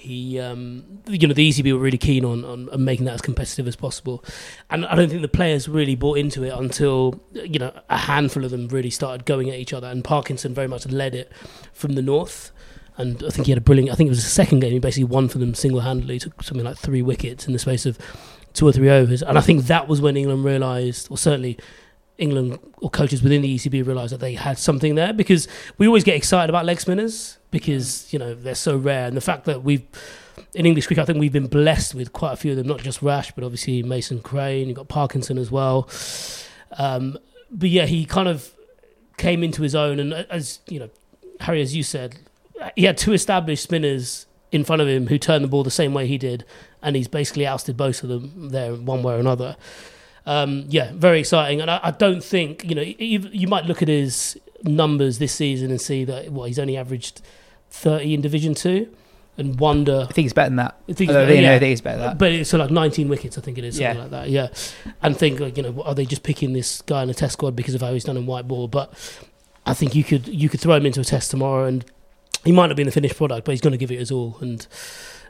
he 0.04 0.38
um 0.38 0.84
you 1.08 1.26
know 1.26 1.34
the 1.34 1.50
ECB 1.50 1.72
were 1.72 1.78
really 1.78 1.98
keen 1.98 2.24
on, 2.24 2.44
on 2.44 2.68
on 2.70 2.84
making 2.84 3.06
that 3.06 3.14
as 3.14 3.22
competitive 3.22 3.66
as 3.66 3.76
possible, 3.76 4.24
and 4.70 4.84
I 4.86 4.94
don't 4.94 5.08
think 5.08 5.22
the 5.22 5.28
players 5.28 5.68
really 5.68 5.94
bought 5.94 6.18
into 6.18 6.44
it 6.44 6.52
until 6.52 7.20
you 7.32 7.58
know 7.58 7.72
a 7.88 7.96
handful 7.96 8.44
of 8.44 8.50
them 8.50 8.68
really 8.68 8.90
started 8.90 9.24
going 9.26 9.48
at 9.50 9.56
each 9.56 9.72
other, 9.72 9.88
and 9.88 10.04
Parkinson 10.04 10.54
very 10.54 10.68
much 10.68 10.86
led 10.86 11.14
it 11.14 11.32
from 11.72 11.94
the 11.94 12.02
north. 12.02 12.52
And 12.96 13.24
I 13.24 13.30
think 13.30 13.46
he 13.46 13.50
had 13.50 13.58
a 13.58 13.60
brilliant. 13.60 13.90
I 13.90 13.96
think 13.96 14.06
it 14.06 14.10
was 14.10 14.22
the 14.22 14.30
second 14.30 14.60
game. 14.60 14.70
He 14.70 14.78
basically 14.78 15.04
won 15.04 15.28
for 15.28 15.38
them 15.38 15.52
single 15.54 15.80
handedly. 15.80 16.20
Took 16.20 16.42
something 16.44 16.64
like 16.64 16.76
three 16.76 17.02
wickets 17.02 17.46
in 17.46 17.52
the 17.52 17.58
space 17.58 17.86
of 17.86 17.98
two 18.52 18.68
or 18.68 18.72
three 18.72 18.88
overs. 18.88 19.20
And 19.20 19.36
I 19.36 19.40
think 19.40 19.64
that 19.64 19.88
was 19.88 20.00
when 20.00 20.16
England 20.16 20.44
realised, 20.44 21.08
or 21.10 21.18
certainly 21.18 21.58
England 22.18 22.58
or 22.78 22.90
coaches 22.90 23.22
within 23.22 23.42
the 23.42 23.54
ECB 23.56 23.86
realised 23.86 24.12
that 24.12 24.20
they 24.20 24.34
had 24.34 24.58
something 24.58 24.94
there 24.94 25.12
because 25.12 25.48
we 25.78 25.86
always 25.86 26.04
get 26.04 26.14
excited 26.14 26.48
about 26.48 26.64
leg 26.64 26.80
spinners 26.80 27.38
because 27.50 28.12
you 28.12 28.18
know 28.18 28.34
they're 28.34 28.54
so 28.54 28.76
rare, 28.76 29.06
and 29.06 29.16
the 29.16 29.20
fact 29.20 29.44
that 29.44 29.62
we've 29.62 29.82
in 30.54 30.66
English 30.66 30.86
cricket, 30.86 31.02
I 31.02 31.06
think 31.06 31.18
we've 31.18 31.32
been 31.32 31.46
blessed 31.46 31.94
with 31.94 32.12
quite 32.12 32.32
a 32.32 32.36
few 32.36 32.52
of 32.52 32.56
them, 32.56 32.66
not 32.66 32.80
just 32.80 33.02
Rash, 33.02 33.32
but 33.32 33.44
obviously 33.44 33.82
Mason 33.82 34.20
Crane. 34.20 34.68
You've 34.68 34.76
got 34.76 34.88
Parkinson 34.88 35.38
as 35.38 35.50
well. 35.50 35.88
Um, 36.78 37.18
but 37.50 37.68
yeah, 37.68 37.86
he 37.86 38.04
kind 38.04 38.28
of 38.28 38.52
came 39.16 39.42
into 39.42 39.62
his 39.62 39.74
own, 39.74 40.00
and 40.00 40.12
uh, 40.12 40.24
as 40.30 40.60
you 40.68 40.80
know, 40.80 40.90
Harry, 41.40 41.62
as 41.62 41.74
you 41.74 41.82
said, 41.82 42.18
he 42.76 42.84
had 42.84 42.96
two 42.96 43.12
established 43.12 43.62
spinners 43.62 44.26
in 44.52 44.64
front 44.64 44.80
of 44.80 44.88
him 44.88 45.08
who 45.08 45.18
turned 45.18 45.44
the 45.44 45.48
ball 45.48 45.64
the 45.64 45.70
same 45.70 45.94
way 45.94 46.06
he 46.06 46.18
did, 46.18 46.44
and 46.82 46.96
he's 46.96 47.08
basically 47.08 47.46
ousted 47.46 47.76
both 47.76 48.02
of 48.02 48.08
them 48.08 48.50
there 48.50 48.74
one 48.74 49.02
way 49.02 49.14
or 49.14 49.18
another. 49.18 49.56
Um, 50.26 50.64
yeah, 50.68 50.90
very 50.94 51.20
exciting, 51.20 51.60
and 51.60 51.70
I, 51.70 51.80
I 51.82 51.90
don't 51.90 52.24
think 52.24 52.64
you 52.64 52.74
know 52.74 52.82
you, 52.82 53.20
you 53.32 53.46
might 53.48 53.66
look 53.66 53.82
at 53.82 53.88
his 53.88 54.38
numbers 54.62 55.18
this 55.18 55.32
season 55.34 55.70
and 55.70 55.78
see 55.80 56.04
that 56.04 56.32
well 56.32 56.46
he's 56.46 56.58
only 56.58 56.76
averaged 56.76 57.20
thirty 57.68 58.14
in 58.14 58.22
Division 58.22 58.54
Two, 58.54 58.88
and 59.36 59.60
wonder 59.60 60.06
I 60.08 60.12
think 60.12 60.24
he's 60.24 60.32
better 60.32 60.48
than 60.48 60.56
that. 60.56 60.76
I 60.88 60.92
think, 60.94 61.10
think, 61.10 61.42
yeah. 61.42 61.54
I 61.54 61.58
think 61.58 61.72
it's 61.72 61.80
better 61.82 61.98
than 61.98 62.06
that. 62.08 62.18
But 62.18 62.32
it's 62.32 62.48
so 62.50 62.56
like 62.56 62.70
19 62.70 63.08
wickets, 63.08 63.36
I 63.36 63.42
think 63.42 63.58
it 63.58 63.64
is, 63.64 63.76
something 63.76 63.96
Yeah. 63.96 64.02
like 64.02 64.10
that. 64.12 64.30
Yeah, 64.30 64.48
and 65.02 65.16
think 65.16 65.40
like 65.40 65.56
you 65.58 65.62
know, 65.62 65.82
are 65.82 65.94
they 65.94 66.06
just 66.06 66.22
picking 66.22 66.54
this 66.54 66.80
guy 66.82 67.02
in 67.02 67.10
a 67.10 67.14
test 67.14 67.34
squad 67.34 67.54
because 67.54 67.74
of 67.74 67.82
how 67.82 67.92
he's 67.92 68.04
done 68.04 68.16
in 68.16 68.24
white 68.24 68.48
ball? 68.48 68.66
But 68.68 68.92
I 69.66 69.74
think 69.74 69.94
you 69.94 70.04
could 70.04 70.26
you 70.26 70.48
could 70.48 70.60
throw 70.60 70.74
him 70.76 70.86
into 70.86 71.00
a 71.00 71.04
test 71.04 71.30
tomorrow, 71.30 71.66
and 71.66 71.84
he 72.44 72.52
might 72.52 72.68
not 72.68 72.76
be 72.76 72.82
in 72.82 72.86
the 72.86 72.92
finished 72.92 73.16
product, 73.16 73.44
but 73.44 73.52
he's 73.52 73.60
going 73.60 73.72
to 73.72 73.78
give 73.78 73.90
it 73.90 73.98
his 73.98 74.10
all. 74.10 74.38
And 74.40 74.66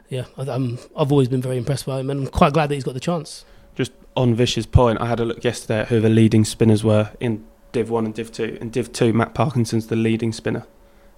yeah, 0.09 0.25
I, 0.37 0.43
I'm 0.43 0.79
I've 0.95 1.11
always 1.11 1.27
been 1.27 1.41
very 1.41 1.57
impressed 1.57 1.85
by 1.85 1.99
him, 1.99 2.09
and 2.09 2.21
I'm 2.21 2.27
quite 2.27 2.53
glad 2.53 2.69
that 2.69 2.75
he's 2.75 2.85
got 2.85 2.93
the 2.93 2.99
chance. 3.01 3.43
Just 3.75 3.91
on 4.15 4.33
Vish's 4.33 4.65
point, 4.65 4.99
I 5.01 5.07
had 5.07 5.19
a 5.19 5.25
look 5.25 5.43
yesterday 5.43 5.81
at 5.81 5.87
who 5.89 5.99
the 5.99 6.09
leading 6.09 6.45
spinners 6.45 6.83
were 6.83 7.11
in 7.19 7.45
Div 7.71 7.89
1 7.89 8.05
and 8.05 8.13
Div 8.13 8.31
2. 8.31 8.57
In 8.61 8.69
Div 8.69 8.91
2, 8.91 9.13
Matt 9.13 9.33
Parkinson's 9.33 9.87
the 9.87 9.95
leading 9.97 10.31
spinner, 10.31 10.65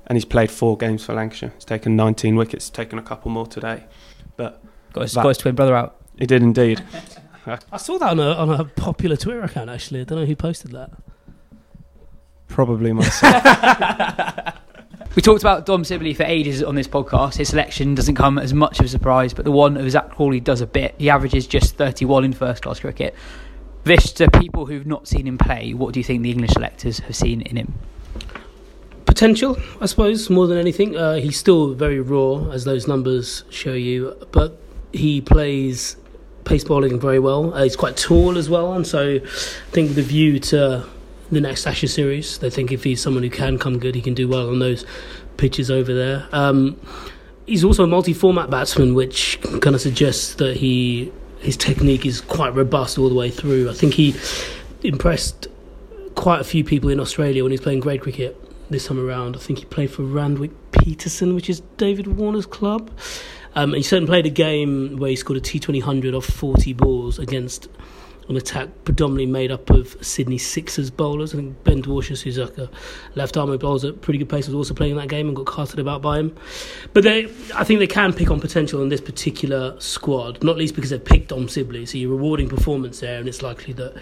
and 0.08 0.16
he's 0.16 0.26
played 0.26 0.50
four 0.50 0.76
games 0.76 1.06
for 1.06 1.14
Lancashire. 1.14 1.52
He's 1.56 1.66
taken 1.66 1.96
19 1.96 2.36
wickets, 2.36 2.70
taken 2.70 2.98
a 2.98 3.04
couple 3.04 3.30
more 3.32 3.46
today. 3.46 3.86
Got 4.94 5.04
his, 5.04 5.14
that- 5.14 5.24
got 5.24 5.30
his 5.30 5.38
twin 5.38 5.56
brother 5.56 5.76
out. 5.76 5.98
He 6.18 6.26
did 6.26 6.42
indeed. 6.42 6.84
I 7.72 7.78
saw 7.78 7.98
that 8.00 8.10
on 8.10 8.20
a 8.20 8.32
on 8.34 8.50
a 8.50 8.66
popular 8.66 9.16
Twitter 9.16 9.42
account 9.42 9.70
actually. 9.70 10.02
I 10.02 10.04
don't 10.04 10.20
know 10.20 10.26
who 10.26 10.36
posted 10.36 10.72
that. 10.72 10.92
Probably 12.48 12.92
myself. 12.94 13.44
We 15.18 15.24
talked 15.24 15.42
about 15.42 15.66
Dom 15.66 15.84
Sibley 15.84 16.14
for 16.14 16.22
ages 16.22 16.62
on 16.62 16.76
this 16.76 16.88
podcast. 16.88 17.38
His 17.38 17.50
selection 17.50 17.96
doesn't 17.96 18.14
come 18.14 18.38
as 18.38 18.54
much 18.54 18.80
of 18.80 18.86
a 18.86 18.88
surprise, 18.88 19.34
but 19.34 19.46
the 19.46 19.52
one 19.52 19.76
of 19.76 19.90
Zak 19.90 20.12
Crawley 20.12 20.40
does 20.40 20.62
a 20.62 20.68
bit. 20.68 20.94
He 21.00 21.10
averages 21.10 21.48
just 21.48 21.76
31 21.76 22.24
in 22.24 22.34
first 22.34 22.62
class 22.62 22.80
cricket. 22.80 23.16
Vish, 23.84 24.12
to 24.12 24.30
people 24.30 24.68
who've 24.68 24.86
not 24.86 25.08
seen 25.08 25.26
him 25.26 25.40
play, 25.40 25.74
what 25.74 25.96
do 25.96 26.00
you 26.00 26.04
think 26.04 26.22
the 26.22 26.30
English 26.30 26.52
selectors 26.52 27.00
have 27.00 27.16
seen 27.16 27.42
in 27.42 27.58
him? 27.58 27.74
potential, 29.08 29.58
I 29.82 29.88
suppose, 29.88 30.30
more 30.30 30.46
than 30.46 30.60
anything. 30.60 30.96
Uh, 30.96 31.16
he's 31.16 31.40
still 31.40 31.74
very 31.74 32.00
raw, 32.00 32.52
as 32.52 32.66
those 32.66 32.88
numbers 32.88 33.44
show 33.50 33.74
you, 33.74 34.16
but 34.32 34.60
he 34.94 35.22
plays 35.22 35.98
pace 36.46 36.64
bowling 36.64 37.00
very 37.00 37.18
well. 37.18 37.56
Uh, 37.56 37.64
he's 37.64 37.76
quite 37.76 37.98
tall 37.98 38.38
as 38.38 38.52
well, 38.52 38.74
and 38.74 38.86
so 38.86 39.16
I 39.16 39.20
think 39.72 39.96
the 39.96 40.04
view 40.04 40.38
to 40.52 40.86
the 41.32 41.42
next 41.42 41.68
Ashes 41.68 41.94
series, 41.94 42.38
they 42.40 42.50
think 42.50 42.72
if 42.72 42.84
he's 42.84 43.02
someone 43.02 43.24
who 43.24 43.30
can 43.30 43.58
come 43.58 43.80
good, 43.80 43.96
he 43.96 44.02
can 44.02 44.14
do 44.14 44.28
well 44.28 44.50
on 44.50 44.60
those 44.60 44.86
pitches 45.38 45.70
over 45.70 45.94
there. 45.94 46.28
Um, 46.32 46.80
he's 47.46 47.64
also 47.64 47.84
a 47.84 47.88
multi-format 47.88 48.50
batsman, 48.50 48.94
which 48.94 49.40
kind 49.42 49.76
of 49.76 49.82
suggests 49.82 50.36
that 50.36 50.58
he 50.58 51.12
his 51.40 51.56
technique 51.56 52.06
is 52.06 52.20
quite 52.22 52.56
robust 52.56 52.98
all 52.98 53.10
the 53.10 53.16
way 53.16 53.30
through. 53.30 53.70
I 53.70 53.74
think 53.74 53.94
he 53.94 54.16
impressed 54.84 55.48
quite 56.16 56.42
a 56.42 56.44
few 56.44 56.64
people 56.64 56.90
in 56.90 57.00
Australia 57.00 57.44
when 57.44 57.52
he 57.52 57.54
was 57.54 57.62
playing 57.62 57.80
grade 57.80 58.02
cricket 58.02 58.36
this 58.72 58.88
time 58.88 59.00
around. 59.00 59.36
I 59.36 59.40
think 59.40 59.60
he 59.60 59.66
played 59.66 59.92
for 59.92 60.04
Randwick 60.04 60.52
Petersham, 60.72 61.36
which 61.36 61.50
is 61.50 61.62
David 61.78 62.08
Warner's 62.08 62.46
club. 62.46 62.90
Um, 63.56 63.74
he 63.74 63.84
certainly 63.84 64.08
played 64.08 64.26
a 64.26 64.32
game 64.32 64.98
where 64.98 65.10
he 65.10 65.16
scored 65.16 65.38
a 65.38 65.42
T20 65.42 65.80
100 65.80 66.14
off 66.14 66.26
40 66.26 66.74
balls 66.74 67.20
against 67.20 67.70
an 68.30 68.36
attack 68.36 68.70
predominantly 68.84 69.26
made 69.26 69.52
up 69.52 69.70
of 69.70 69.98
Sydney 70.02 70.38
Sixers 70.38 70.90
bowlers. 70.90 71.34
I 71.34 71.38
think 71.38 71.64
Ben 71.64 71.82
Dwarshuis, 71.82 72.22
who's 72.22 72.38
like 72.38 72.58
a 72.58 72.70
left 73.16 73.38
arm 73.38 73.56
bowls 73.58 73.86
at 73.86 74.02
pretty 74.02 74.20
good 74.20 74.30
pace, 74.30 74.48
was 74.48 74.56
also 74.56 74.74
playing 74.74 74.92
in 74.92 74.98
that 74.98 75.08
game 75.08 75.28
and 75.28 75.36
got 75.36 75.46
carted 75.46 75.80
about 75.80 76.02
by 76.02 76.20
him. 76.20 76.36
But 76.94 77.04
they, 77.04 77.26
I 77.56 77.64
think 77.64 77.80
they 77.80 77.88
can 77.88 78.14
pick 78.14 78.30
on 78.30 78.40
potential 78.40 78.82
in 78.82 78.90
this 78.90 79.02
particular 79.02 79.80
squad, 79.80 80.44
not 80.44 80.58
least 80.58 80.76
because 80.76 80.90
they've 80.90 81.04
picked 81.04 81.30
Dom 81.30 81.48
Sibley. 81.48 81.86
So 81.86 81.98
you're 81.98 82.12
rewarding 82.12 82.50
performance 82.50 83.00
there, 83.00 83.20
and 83.20 83.28
it's 83.28 83.42
likely 83.42 83.74
that 83.74 83.96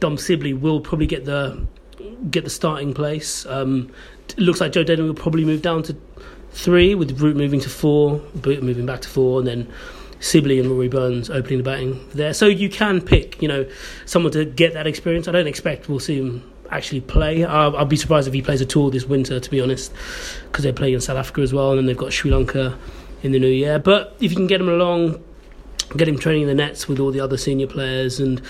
Dom 0.00 0.16
Sibley 0.16 0.54
will 0.54 0.80
probably 0.80 1.06
get 1.06 1.24
the 1.24 1.66
get 2.30 2.44
the 2.44 2.50
starting 2.50 2.94
place. 2.94 3.46
Um, 3.46 3.90
it 4.28 4.38
looks 4.38 4.60
like 4.60 4.72
Joe 4.72 4.84
Denly 4.84 5.06
will 5.06 5.14
probably 5.14 5.44
move 5.44 5.62
down 5.62 5.82
to 5.84 5.96
three, 6.50 6.94
with 6.94 7.20
Root 7.20 7.36
moving 7.36 7.60
to 7.60 7.68
four, 7.68 8.18
Boot 8.34 8.62
moving 8.62 8.86
back 8.86 9.00
to 9.02 9.08
four, 9.08 9.38
and 9.38 9.46
then 9.46 9.72
Sibley 10.20 10.58
and 10.58 10.70
Rory 10.70 10.88
Burns 10.88 11.30
opening 11.30 11.58
the 11.58 11.64
batting 11.64 12.08
there. 12.14 12.32
So 12.34 12.46
you 12.46 12.68
can 12.68 13.00
pick, 13.00 13.40
you 13.42 13.48
know, 13.48 13.66
someone 14.04 14.32
to 14.32 14.44
get 14.44 14.74
that 14.74 14.86
experience. 14.86 15.28
I 15.28 15.32
don't 15.32 15.46
expect 15.46 15.88
we'll 15.88 16.00
see 16.00 16.16
him 16.16 16.50
actually 16.70 17.00
play. 17.00 17.44
I'll, 17.44 17.76
I'll 17.76 17.84
be 17.84 17.96
surprised 17.96 18.26
if 18.26 18.34
he 18.34 18.42
plays 18.42 18.60
at 18.60 18.76
all 18.76 18.90
this 18.90 19.04
winter, 19.04 19.38
to 19.38 19.50
be 19.50 19.60
honest, 19.60 19.92
because 20.46 20.64
they're 20.64 20.72
playing 20.72 20.94
in 20.94 21.00
South 21.00 21.16
Africa 21.16 21.42
as 21.42 21.52
well, 21.52 21.70
and 21.70 21.78
then 21.78 21.86
they've 21.86 21.96
got 21.96 22.12
Sri 22.12 22.30
Lanka 22.30 22.78
in 23.22 23.32
the 23.32 23.38
new 23.38 23.46
year. 23.48 23.78
But 23.78 24.16
if 24.20 24.30
you 24.30 24.36
can 24.36 24.46
get 24.46 24.60
him 24.60 24.68
along, 24.68 25.22
get 25.96 26.08
him 26.08 26.18
training 26.18 26.42
in 26.42 26.48
the 26.48 26.54
nets 26.54 26.88
with 26.88 26.98
all 26.98 27.10
the 27.10 27.20
other 27.20 27.36
senior 27.36 27.66
players, 27.66 28.18
and 28.18 28.42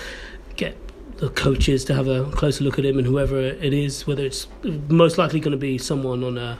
get 0.55 0.75
the 1.17 1.29
coaches 1.29 1.83
to 1.85 1.93
have 1.95 2.07
a 2.07 2.25
closer 2.31 2.63
look 2.63 2.77
at 2.77 2.85
him 2.85 2.97
and 2.97 3.07
whoever 3.07 3.39
it 3.39 3.73
is, 3.73 4.05
whether 4.05 4.23
it's 4.23 4.47
most 4.63 5.17
likely 5.17 5.39
going 5.39 5.51
to 5.51 5.57
be 5.57 5.77
someone 5.77 6.23
on 6.23 6.37
a 6.37 6.59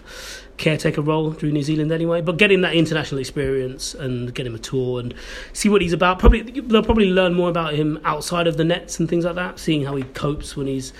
caretaker 0.58 1.02
role 1.02 1.32
through 1.32 1.52
New 1.52 1.64
Zealand 1.64 1.92
anyway. 1.92 2.22
But 2.22 2.38
get 2.38 2.52
him 2.52 2.62
that 2.62 2.74
international 2.74 3.20
experience 3.20 3.94
and 3.94 4.34
get 4.34 4.46
him 4.46 4.56
a 4.56 4.60
tour 4.60 5.00
and 5.00 5.14
see 5.54 5.70
what 5.70 5.82
he's 5.82 5.94
about. 5.94 6.20
Probably 6.20 6.42
they'll 6.42 6.84
probably 6.84 7.12
learn 7.12 7.34
more 7.34 7.50
about 7.50 7.74
him 7.74 8.00
outside 8.04 8.48
of 8.48 8.58
the 8.58 8.64
nets 8.64 9.00
and 9.00 9.08
things 9.10 9.26
like 9.26 9.36
that. 9.36 9.60
Seeing 9.60 9.86
how 9.86 9.96
he 9.96 10.04
copes 10.04 10.56
when 10.56 10.68
he's 10.68 10.94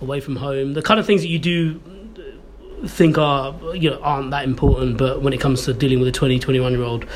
away 0.00 0.20
from 0.20 0.36
home, 0.36 0.74
the 0.74 0.82
kind 0.82 0.98
of 0.98 1.06
things 1.06 1.22
that 1.22 1.28
you 1.28 1.38
do 1.38 1.80
think 2.86 3.16
are 3.16 3.54
you 3.74 3.90
know 3.90 4.00
aren't 4.02 4.30
that 4.30 4.44
important, 4.44 4.98
but 4.98 5.22
when 5.22 5.32
it 5.32 5.40
comes 5.40 5.64
to 5.64 5.72
dealing 5.72 5.98
with 6.00 6.08
a 6.08 6.12
20, 6.12 6.38
21 6.38 6.72
year 6.72 6.82
old, 6.82 7.06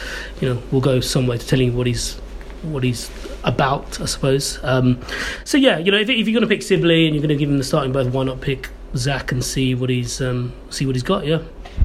you 0.41 0.49
know, 0.49 0.63
will 0.71 0.81
go 0.81 1.01
some 1.01 1.27
way 1.27 1.39
to 1.39 1.47
telling 1.47 1.73
you 1.73 1.77
what 1.77 1.87
he's 1.87 2.15
what 2.63 2.83
he's 2.83 3.11
about, 3.45 4.01
I 4.01 4.07
suppose. 4.07 4.59
Um, 4.63 5.01
so 5.45 5.57
yeah, 5.57 5.79
you 5.79 5.93
know, 5.93 5.99
if, 5.99 6.09
if 6.09 6.27
you're 6.29 6.39
going 6.39 6.49
to 6.49 6.55
pick 6.55 6.63
Sibley 6.63 7.07
and 7.07 7.15
you're 7.15 7.23
going 7.23 7.37
to 7.37 7.37
give 7.37 7.49
him 7.49 7.59
the 7.59 7.65
starting 7.65 7.93
berth, 7.93 8.13
why 8.13 8.25
not 8.25 8.41
pick 8.41 8.69
Zak 8.97 9.33
and 9.33 9.45
see 9.45 9.75
what 9.75 9.91
he's 9.91 10.21
um, 10.21 10.53
see 10.71 10.87
what 10.87 10.95
he's 10.95 11.03
got? 11.03 11.27
Yeah. 11.27 11.43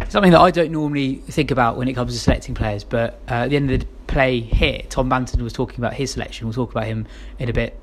Something 0.09 0.31
that 0.31 0.41
I 0.41 0.51
don't 0.51 0.71
normally 0.71 1.15
think 1.15 1.51
about 1.51 1.77
when 1.77 1.87
it 1.87 1.93
comes 1.93 2.13
to 2.13 2.19
selecting 2.19 2.53
players, 2.53 2.83
but 2.83 3.19
uh, 3.29 3.45
at 3.45 3.49
the 3.49 3.55
end 3.55 3.71
of 3.71 3.79
the 3.79 3.85
play 4.07 4.39
here, 4.39 4.81
Tom 4.89 5.09
Banton 5.09 5.41
was 5.41 5.53
talking 5.53 5.79
about 5.79 5.93
his 5.93 6.11
selection. 6.11 6.47
We'll 6.47 6.53
talk 6.53 6.71
about 6.71 6.85
him 6.85 7.07
in 7.39 7.49
a 7.49 7.53
bit 7.53 7.79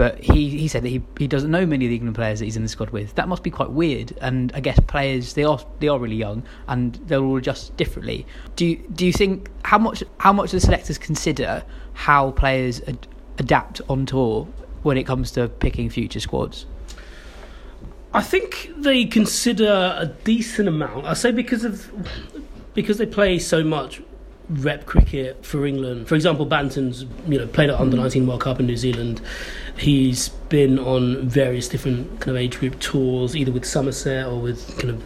but 0.00 0.18
he, 0.18 0.48
he 0.48 0.66
said 0.66 0.82
that 0.82 0.88
he, 0.88 1.02
he 1.18 1.28
doesn't 1.28 1.50
know 1.50 1.66
many 1.66 1.84
of 1.84 1.90
the 1.90 1.96
England 1.96 2.14
players 2.14 2.38
that 2.38 2.46
he's 2.46 2.56
in 2.56 2.62
the 2.62 2.70
squad 2.70 2.88
with. 2.88 3.14
That 3.16 3.28
must 3.28 3.42
be 3.42 3.50
quite 3.50 3.70
weird. 3.70 4.16
And 4.22 4.50
I 4.54 4.60
guess 4.60 4.80
players 4.86 5.34
they 5.34 5.44
are 5.44 5.60
they 5.78 5.88
are 5.88 5.98
really 5.98 6.16
young 6.16 6.42
and 6.68 6.94
they'll 7.06 7.22
all 7.22 7.36
adjust 7.36 7.76
differently. 7.76 8.26
Do 8.56 8.64
you, 8.64 8.76
do 8.94 9.04
you 9.04 9.12
think 9.12 9.50
how 9.62 9.76
much 9.76 10.02
how 10.16 10.32
much 10.32 10.52
do 10.52 10.56
the 10.56 10.62
selectors 10.62 10.96
consider 10.96 11.64
how 11.92 12.30
players 12.30 12.80
ad, 12.88 13.06
adapt 13.36 13.82
on 13.90 14.06
tour 14.06 14.48
when 14.84 14.96
it 14.96 15.04
comes 15.04 15.32
to 15.32 15.48
picking 15.48 15.90
future 15.90 16.20
squads? 16.20 16.64
I 18.12 18.22
think 18.22 18.72
they 18.76 19.04
consider 19.04 19.94
a 19.96 20.06
decent 20.24 20.68
amount. 20.68 21.06
I 21.06 21.14
say 21.14 21.30
because 21.30 21.64
of 21.64 21.90
because 22.74 22.98
they 22.98 23.06
play 23.06 23.38
so 23.38 23.62
much 23.62 24.02
rep 24.48 24.84
cricket 24.84 25.44
for 25.44 25.64
England. 25.64 26.08
For 26.08 26.16
example, 26.16 26.44
Banton's 26.44 27.04
you 27.28 27.38
know 27.38 27.46
played 27.46 27.70
at 27.70 27.78
under 27.78 27.96
mm. 27.96 28.00
19 28.00 28.26
World 28.26 28.40
Cup 28.40 28.58
in 28.58 28.66
New 28.66 28.76
Zealand. 28.76 29.20
He's 29.78 30.28
been 30.48 30.78
on 30.78 31.28
various 31.28 31.68
different 31.68 32.20
kind 32.20 32.36
of 32.36 32.42
age 32.42 32.58
group 32.58 32.80
tours, 32.80 33.36
either 33.36 33.52
with 33.52 33.64
Somerset 33.64 34.26
or 34.26 34.40
with 34.40 34.76
kind 34.78 34.90
of 34.90 35.02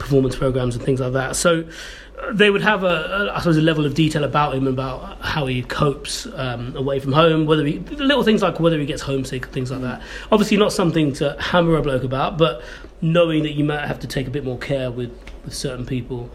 performance 0.00 0.34
programs 0.34 0.74
and 0.74 0.84
things 0.84 0.98
like 0.98 1.12
that. 1.12 1.36
So 1.36 1.64
they 2.32 2.50
would 2.50 2.62
have 2.62 2.82
a, 2.82 2.86
a 2.86 3.32
I 3.34 3.38
suppose 3.38 3.56
a 3.56 3.62
level 3.62 3.86
of 3.86 3.94
detail 3.94 4.24
about 4.24 4.54
him 4.54 4.66
about 4.66 5.20
how 5.20 5.46
he 5.46 5.62
copes 5.62 6.26
um, 6.34 6.76
away 6.76 6.98
from 6.98 7.12
home, 7.12 7.46
whether 7.46 7.64
he 7.64 7.78
little 7.78 8.24
things 8.24 8.42
like 8.42 8.58
whether 8.60 8.78
he 8.78 8.86
gets 8.86 9.02
homesick, 9.02 9.46
things 9.46 9.70
like 9.70 9.82
that. 9.82 10.02
Obviously, 10.32 10.56
not 10.56 10.72
something 10.72 11.12
to 11.14 11.36
hammer 11.38 11.76
a 11.76 11.82
bloke 11.82 12.02
about, 12.02 12.36
but 12.36 12.62
knowing 13.00 13.42
that 13.44 13.52
you 13.52 13.64
might 13.64 13.86
have 13.86 14.00
to 14.00 14.06
take 14.06 14.26
a 14.26 14.30
bit 14.30 14.44
more 14.44 14.58
care 14.58 14.90
with 14.90 15.16
with 15.44 15.54
certain 15.54 15.86
people. 15.86 16.30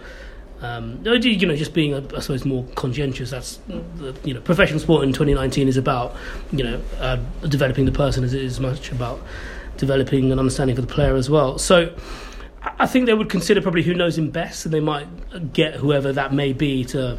Um, 0.61 1.01
you 1.03 1.47
know, 1.47 1.55
just 1.55 1.73
being, 1.73 1.93
I 1.93 2.19
suppose, 2.21 2.45
more 2.45 2.65
conscientious. 2.75 3.29
That's 3.29 3.57
the, 3.67 4.15
you 4.23 4.33
know, 4.33 4.39
professional 4.39 4.79
sport 4.79 5.03
in 5.03 5.11
2019 5.11 5.67
is 5.67 5.77
about, 5.77 6.15
you 6.51 6.63
know, 6.63 6.81
uh, 6.97 7.17
developing 7.49 7.85
the 7.85 7.91
person 7.91 8.23
as 8.23 8.33
it 8.33 8.41
is 8.41 8.59
much 8.59 8.91
about 8.91 9.21
developing 9.77 10.31
an 10.31 10.39
understanding 10.39 10.75
for 10.75 10.81
the 10.81 10.87
player 10.87 11.15
as 11.15 11.29
well. 11.29 11.59
So, 11.59 11.93
I 12.79 12.87
think 12.87 13.05
they 13.05 13.13
would 13.13 13.29
consider 13.29 13.61
probably 13.61 13.83
who 13.83 13.93
knows 13.93 14.17
him 14.17 14.29
best, 14.31 14.65
and 14.65 14.73
they 14.73 14.79
might 14.79 15.53
get 15.53 15.75
whoever 15.75 16.11
that 16.13 16.33
may 16.33 16.53
be 16.53 16.83
to. 16.85 17.17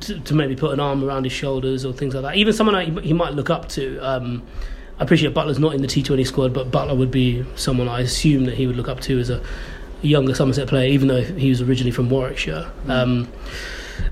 To, 0.00 0.20
to 0.20 0.34
maybe 0.34 0.54
put 0.54 0.72
an 0.72 0.78
arm 0.78 1.02
around 1.02 1.24
his 1.24 1.32
shoulders 1.32 1.84
or 1.84 1.92
things 1.92 2.14
like 2.14 2.22
that. 2.22 2.36
Even 2.36 2.52
someone 2.52 3.02
he 3.02 3.12
might 3.12 3.32
look 3.34 3.50
up 3.50 3.68
to. 3.70 3.98
Um, 3.98 4.46
I 5.00 5.02
appreciate 5.02 5.34
Buttler's 5.34 5.58
not 5.58 5.74
in 5.74 5.82
the 5.82 5.88
T20 5.88 6.24
squad, 6.24 6.54
but 6.54 6.70
Buttler 6.70 6.96
would 6.96 7.10
be 7.10 7.44
someone 7.56 7.88
I 7.88 8.00
assume 8.00 8.44
that 8.44 8.54
he 8.54 8.68
would 8.68 8.76
look 8.76 8.86
up 8.86 9.00
to 9.00 9.18
as 9.18 9.28
a 9.28 9.42
younger 10.02 10.34
Somerset 10.34 10.68
player, 10.68 10.88
even 10.88 11.08
though 11.08 11.22
he 11.22 11.48
was 11.48 11.60
originally 11.62 11.90
from 11.90 12.10
Warwickshire. 12.10 12.70
Mm. 12.86 12.90
Um, 12.90 13.32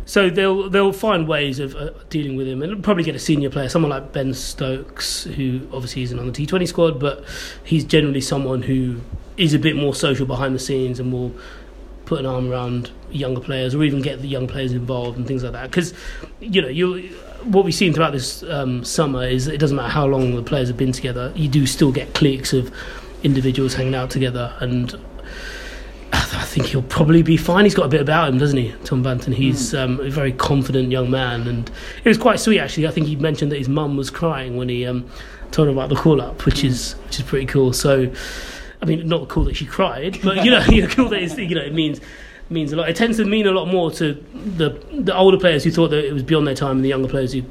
so 0.05 0.31
they'll 0.31 0.69
they'll 0.71 0.93
find 0.93 1.29
ways 1.29 1.59
of 1.61 1.75
uh, 1.77 1.91
dealing 2.09 2.37
with 2.37 2.49
him, 2.49 2.63
and 2.63 2.83
probably 2.83 3.05
get 3.05 3.15
a 3.15 3.19
senior 3.19 3.51
player, 3.51 3.69
someone 3.69 3.91
like 3.91 4.13
Ben 4.13 4.35
Stokes, 4.35 5.25
who 5.25 5.61
obviously 5.73 6.03
isn't 6.03 6.19
on 6.19 6.31
the 6.31 6.33
T20 6.33 6.67
squad, 6.67 6.99
but 6.99 7.25
he's 7.65 7.85
generally 7.85 8.21
someone 8.21 8.63
who 8.63 9.01
is 9.39 9.55
a 9.55 9.59
bit 9.59 9.77
more 9.77 9.95
social 9.95 10.27
behind 10.27 10.55
the 10.55 10.59
scenes 10.59 11.01
and 11.01 11.13
will 11.13 11.33
put 12.05 12.21
an 12.21 12.27
arm 12.27 12.51
around 12.51 12.91
younger 13.11 13.41
players, 13.41 13.75
or 13.75 13.83
even 13.85 14.03
get 14.03 14.21
the 14.21 14.29
young 14.29 14.47
players 14.47 14.73
involved 14.73 15.17
and 15.17 15.27
things 15.27 15.43
like 15.43 15.53
that. 15.53 15.71
Because 15.71 15.95
you 16.41 16.61
know 16.61 16.69
you. 16.69 17.15
What 17.45 17.65
we've 17.65 17.73
seen 17.73 17.95
throughout 17.95 18.11
this 18.11 18.43
um, 18.43 18.83
summer 18.85 19.25
is 19.25 19.47
it 19.47 19.59
doesn't 19.59 19.77
matter 19.77 19.93
how 19.93 20.07
long 20.07 20.35
the 20.35 20.43
players 20.43 20.67
have 20.67 20.77
been 20.77 20.91
together, 20.91 21.33
you 21.37 21.49
do 21.49 21.67
still 21.67 21.93
get 21.93 22.13
cliques 22.13 22.53
of 22.53 22.75
individuals 23.23 23.75
hanging 23.75 23.95
out 23.95 24.11
together, 24.11 24.57
and 24.59 24.99
I 26.13 26.45
think 26.45 26.67
he'll 26.67 26.83
probably 26.83 27.23
be 27.23 27.37
fine. 27.37 27.65
He's 27.65 27.75
got 27.75 27.87
a 27.87 27.89
bit 27.89 28.01
about 28.01 28.29
him, 28.29 28.39
doesn't 28.39 28.57
he, 28.57 28.75
Tom 28.85 29.05
Banton? 29.05 29.35
He's 29.35 29.73
mm. 29.73 29.83
um, 29.83 30.01
a 30.01 30.11
very 30.11 30.33
confident 30.33 30.91
young 30.91 31.11
man, 31.11 31.47
and 31.47 31.71
it 32.03 32.09
was 32.09 32.19
quite 32.19 32.41
sweet 32.41 32.61
actually. 32.61 32.87
I 32.87 32.91
think 32.91 33.07
he 33.07 33.17
mentioned 33.17 33.53
that 33.53 33.59
his 33.59 33.69
mum 33.69 33.97
was 33.97 34.11
crying 34.11 34.57
when 34.57 34.69
he 34.69 34.87
um, 34.87 35.09
told 35.51 35.69
him 35.69 35.79
about 35.79 35.91
the 35.91 35.97
call 35.97 36.21
up, 36.21 36.45
which 36.45 36.63
mm. 36.63 36.65
is 36.65 36.95
which 37.07 37.21
is 37.21 37.25
pretty 37.25 37.47
cool. 37.47 37.73
So, 37.73 38.11
mean, 38.89 39.09
not 39.09 39.29
cool 39.29 39.45
that 39.45 39.57
she 39.57 39.67
cried, 39.67 40.19
but 40.23 40.45
you 40.45 40.51
know, 40.51 40.61
you 40.69 40.87
cool 40.89 41.09
that 41.11 41.23
it's, 41.23 41.37
you 41.37 41.55
know 41.55 41.63
it 41.63 41.75
means 41.75 42.01
means 42.51 42.73
a 42.73 42.77
lot. 42.77 42.89
It 42.89 42.97
tends 42.97 43.19
to 43.19 43.25
mean 43.25 43.47
a 43.47 43.53
lot 43.53 43.67
more 43.67 43.91
to 43.93 44.15
the 44.35 44.71
the 44.93 45.17
older 45.17 45.39
players 45.39 45.65
who 45.65 45.71
thought 45.71 45.89
that 45.89 46.05
it 46.05 46.13
was 46.13 46.23
beyond 46.23 46.47
their 46.47 46.55
time, 46.55 46.77
and 46.77 46.85
the 46.85 46.89
younger 46.89 47.09
players 47.09 47.33
who 47.33 47.43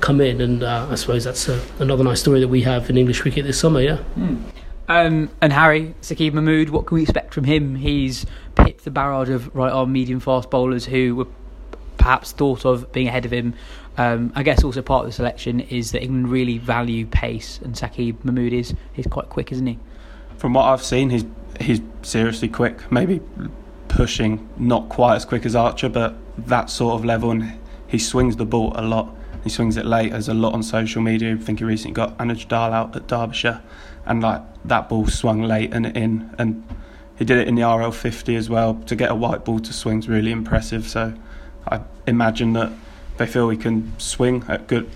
come 0.00 0.20
in. 0.20 0.40
And 0.40 0.62
uh, 0.62 0.88
I 0.90 0.94
suppose 0.94 1.24
that's 1.24 1.48
uh, 1.48 1.62
another 1.78 2.04
nice 2.04 2.20
story 2.20 2.40
that 2.40 2.48
we 2.48 2.62
have 2.62 2.88
in 2.90 2.96
English 2.96 3.20
cricket 3.20 3.44
this 3.44 3.58
summer. 3.58 3.80
Yeah. 3.80 3.98
Mm. 4.16 4.42
Um, 4.86 5.30
and 5.40 5.52
Harry, 5.52 5.94
Saqib 6.02 6.34
Mahmood, 6.34 6.68
what 6.68 6.86
can 6.86 6.96
we 6.96 7.02
expect 7.02 7.32
from 7.32 7.44
him? 7.44 7.76
He's 7.76 8.26
picked 8.54 8.84
the 8.84 8.90
barrage 8.90 9.30
of 9.30 9.54
right 9.54 9.72
arm 9.72 9.92
medium 9.92 10.20
fast 10.20 10.50
bowlers 10.50 10.84
who 10.84 11.16
were 11.16 11.26
perhaps 11.96 12.32
thought 12.32 12.66
of 12.66 12.92
being 12.92 13.08
ahead 13.08 13.24
of 13.24 13.32
him. 13.32 13.54
Um, 13.96 14.32
I 14.34 14.42
guess 14.42 14.62
also 14.62 14.82
part 14.82 15.04
of 15.04 15.10
the 15.10 15.14
selection 15.14 15.60
is 15.60 15.92
that 15.92 16.02
England 16.02 16.28
really 16.28 16.58
value 16.58 17.06
pace, 17.06 17.60
and 17.62 17.74
Saqib 17.74 18.24
Mahmood 18.24 18.52
is 18.52 18.74
he's 18.92 19.06
quite 19.06 19.30
quick, 19.30 19.52
isn't 19.52 19.66
he? 19.66 19.78
From 20.44 20.52
what 20.52 20.66
I've 20.66 20.84
seen, 20.84 21.08
he's 21.08 21.24
he's 21.58 21.80
seriously 22.02 22.48
quick. 22.48 22.92
Maybe 22.92 23.22
pushing 23.88 24.46
not 24.58 24.90
quite 24.90 25.16
as 25.16 25.24
quick 25.24 25.46
as 25.46 25.56
Archer, 25.56 25.88
but 25.88 26.18
that 26.36 26.68
sort 26.68 26.96
of 26.96 27.02
level, 27.02 27.30
and 27.30 27.58
he 27.86 27.98
swings 27.98 28.36
the 28.36 28.44
ball 28.44 28.74
a 28.76 28.82
lot. 28.82 29.08
He 29.42 29.48
swings 29.48 29.78
it 29.78 29.86
late. 29.86 30.10
There's 30.10 30.28
a 30.28 30.34
lot 30.34 30.52
on 30.52 30.62
social 30.62 31.00
media. 31.00 31.32
I 31.32 31.38
think 31.38 31.60
he 31.60 31.64
recently 31.64 31.94
got 31.94 32.18
Anuj 32.18 32.46
Dal 32.46 32.74
out 32.74 32.94
at 32.94 33.06
Derbyshire 33.06 33.62
and 34.04 34.22
like 34.22 34.42
that 34.66 34.90
ball 34.90 35.06
swung 35.06 35.40
late 35.40 35.72
and 35.72 35.86
in, 35.96 36.34
and 36.36 36.62
he 37.16 37.24
did 37.24 37.38
it 37.38 37.48
in 37.48 37.54
the 37.54 37.62
RL50 37.62 38.36
as 38.36 38.50
well. 38.50 38.74
To 38.74 38.94
get 38.94 39.10
a 39.10 39.14
white 39.14 39.46
ball 39.46 39.60
to 39.60 39.72
swing 39.72 40.00
is 40.00 40.10
really 40.10 40.30
impressive. 40.30 40.86
So 40.86 41.14
I 41.66 41.80
imagine 42.06 42.52
that 42.52 42.70
they 43.16 43.26
feel 43.26 43.48
he 43.48 43.56
can 43.56 43.98
swing 43.98 44.44
at 44.46 44.66
good 44.66 44.90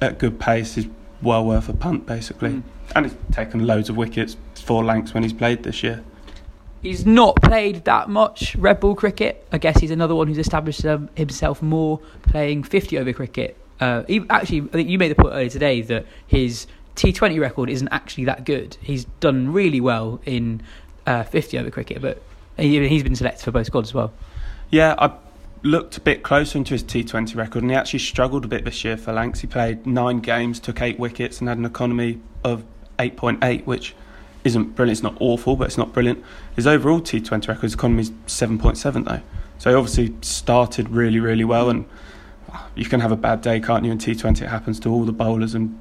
at 0.00 0.20
good 0.20 0.38
pace. 0.38 0.76
He's 0.76 0.86
well 1.22 1.44
worth 1.44 1.68
a 1.68 1.74
punt 1.74 2.06
basically, 2.06 2.50
mm. 2.50 2.62
and 2.94 3.06
he's 3.06 3.16
taken 3.32 3.66
loads 3.66 3.88
of 3.88 3.96
wickets, 3.96 4.36
four 4.54 4.84
lengths 4.84 5.14
when 5.14 5.22
he's 5.22 5.32
played 5.32 5.62
this 5.62 5.82
year. 5.82 6.04
He's 6.82 7.04
not 7.04 7.36
played 7.42 7.84
that 7.86 8.08
much 8.08 8.54
red 8.54 8.78
ball 8.78 8.94
cricket. 8.94 9.44
I 9.50 9.58
guess 9.58 9.80
he's 9.80 9.90
another 9.90 10.14
one 10.14 10.28
who's 10.28 10.38
established 10.38 10.84
um, 10.84 11.08
himself 11.16 11.60
more 11.60 11.98
playing 12.22 12.62
50 12.62 12.98
over 12.98 13.12
cricket. 13.12 13.56
Uh, 13.80 14.04
he, 14.04 14.24
actually, 14.30 14.60
I 14.60 14.66
think 14.66 14.88
you 14.88 14.96
made 14.96 15.10
the 15.10 15.16
point 15.16 15.34
earlier 15.34 15.48
today 15.48 15.82
that 15.82 16.06
his 16.26 16.68
T20 16.94 17.40
record 17.40 17.68
isn't 17.68 17.88
actually 17.88 18.26
that 18.26 18.44
good. 18.44 18.76
He's 18.80 19.06
done 19.20 19.52
really 19.52 19.80
well 19.80 20.20
in 20.24 20.62
uh, 21.06 21.24
50 21.24 21.58
over 21.58 21.70
cricket, 21.70 22.00
but 22.00 22.22
he, 22.56 22.86
he's 22.88 23.02
been 23.02 23.16
selected 23.16 23.44
for 23.44 23.50
both 23.50 23.66
squads 23.66 23.90
as 23.90 23.94
well. 23.94 24.12
Yeah, 24.70 24.94
I 24.98 25.12
looked 25.62 25.96
a 25.96 26.00
bit 26.00 26.22
closer 26.22 26.58
into 26.58 26.74
his 26.74 26.84
T20 26.84 27.36
record, 27.36 27.62
and 27.62 27.70
he 27.70 27.76
actually 27.76 27.98
struggled 28.00 28.44
a 28.44 28.48
bit 28.48 28.64
this 28.64 28.84
year 28.84 28.96
for 28.96 29.12
Lancs. 29.12 29.40
He 29.40 29.46
played 29.46 29.86
nine 29.86 30.20
games, 30.20 30.60
took 30.60 30.80
eight 30.80 30.98
wickets, 30.98 31.40
and 31.40 31.48
had 31.48 31.58
an 31.58 31.64
economy 31.64 32.20
of 32.44 32.64
8.8, 32.98 33.64
which 33.64 33.94
isn't 34.44 34.74
brilliant. 34.74 34.98
It's 34.98 35.02
not 35.02 35.16
awful, 35.20 35.56
but 35.56 35.66
it's 35.66 35.78
not 35.78 35.92
brilliant. 35.92 36.24
His 36.54 36.66
overall 36.66 37.00
T20 37.00 37.48
record, 37.48 37.62
his 37.62 37.74
economy 37.74 38.02
is 38.02 38.10
7.7 38.26 39.04
though. 39.04 39.20
So 39.58 39.70
he 39.70 39.76
obviously 39.76 40.14
started 40.22 40.88
really, 40.88 41.18
really 41.18 41.44
well, 41.44 41.68
and 41.68 41.84
you 42.74 42.84
can 42.84 43.00
have 43.00 43.12
a 43.12 43.16
bad 43.16 43.42
day, 43.42 43.60
can't 43.60 43.84
you? 43.84 43.92
In 43.92 43.98
T20, 43.98 44.42
it 44.42 44.48
happens 44.48 44.78
to 44.80 44.90
all 44.90 45.04
the 45.04 45.12
bowlers, 45.12 45.54
and 45.54 45.78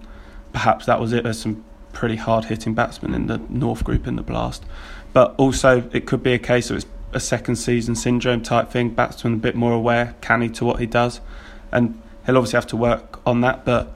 perhaps 0.51 0.85
that 0.87 0.99
was 0.99 1.13
it. 1.13 1.23
There's 1.23 1.39
some 1.39 1.63
pretty 1.93 2.15
hard 2.15 2.45
hitting 2.45 2.73
batsmen 2.73 3.13
in 3.13 3.27
the 3.27 3.37
North 3.49 3.83
group 3.83 4.07
in 4.07 4.15
the 4.15 4.23
blast. 4.23 4.63
But 5.13 5.35
also, 5.37 5.89
it 5.93 6.05
could 6.05 6.21
be 6.21 6.33
a 6.33 6.39
case 6.39 6.69
of 6.69 6.77
it's 6.77 6.85
a 7.13 7.19
second 7.19 7.55
season 7.55 7.95
syndrome 7.95 8.41
type 8.41 8.69
thing. 8.69 8.89
Batsman 8.89 9.33
a 9.33 9.37
bit 9.37 9.55
more 9.55 9.73
aware, 9.73 10.15
canny 10.21 10.49
to 10.49 10.65
what 10.65 10.79
he 10.79 10.85
does, 10.85 11.21
and 11.71 12.01
he'll 12.25 12.37
obviously 12.37 12.57
have 12.57 12.67
to 12.67 12.77
work 12.77 13.19
on 13.25 13.41
that. 13.41 13.65
But 13.65 13.93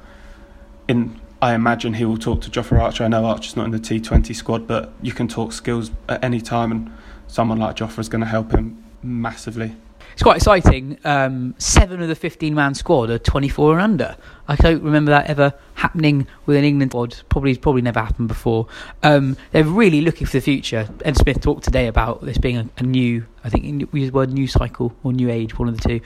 in, 0.88 1.20
I 1.42 1.54
imagine 1.54 1.96
he 1.96 2.06
will 2.06 2.18
talk 2.18 2.42
to 2.42 2.50
Jofra 2.50 2.82
Archer. 2.82 3.04
I 3.04 3.08
know 3.08 3.26
Archer's 3.26 3.56
not 3.56 3.66
in 3.66 3.72
the 3.72 3.80
T20 3.80 4.36
squad, 4.36 4.68
but 4.68 4.92
you 5.02 5.12
can 5.12 5.28
talk 5.28 5.54
skills 5.54 5.92
at 6.08 6.24
any 6.24 6.42
time, 6.42 6.72
and 6.72 6.92
someone 7.28 7.60
like 7.60 7.76
Jofra 7.76 8.00
is 8.00 8.10
going 8.10 8.22
to 8.22 8.28
help 8.28 8.52
him 8.52 8.84
massively. 9.04 9.76
It's 10.14 10.24
quite 10.24 10.38
exciting. 10.38 10.98
Um, 11.04 11.56
seven 11.58 12.02
of 12.02 12.08
the 12.08 12.16
15 12.16 12.54
man 12.54 12.74
squad 12.74 13.10
are 13.10 13.20
24 13.20 13.74
and 13.74 13.82
under. 13.82 14.18
I 14.48 14.56
don't 14.56 14.84
remember 14.84 15.12
that 15.12 15.28
ever 15.28 15.54
happening 15.76 16.28
with 16.46 16.58
an 16.58 16.64
England 16.64 16.92
squad. 16.92 17.16
Probably, 17.30 17.56
probably 17.58 17.82
never 17.82 18.00
happened 18.00 18.28
before. 18.28 18.68
Um, 19.04 19.38
they're 19.52 19.64
really 19.64 20.02
looking 20.02 20.28
for 20.28 20.34
the 20.34 20.42
future. 20.42 20.90
Ed 21.06 21.18
Smith 21.18 21.42
talked 21.42 21.64
today 21.64 21.88
about 21.88 22.22
this 22.24 22.38
being 22.38 22.58
a, 22.58 22.70
a 22.78 22.84
new, 22.84 23.26
I 23.44 23.50
think 23.50 23.92
we 23.92 24.02
use 24.02 24.12
the 24.12 24.16
word 24.16 24.32
new 24.32 24.48
cycle 24.48 24.96
or 25.04 25.14
new 25.14 25.30
age, 25.30 25.58
one 25.58 25.68
of 25.68 25.80
the 25.80 25.88
two. 25.88 26.02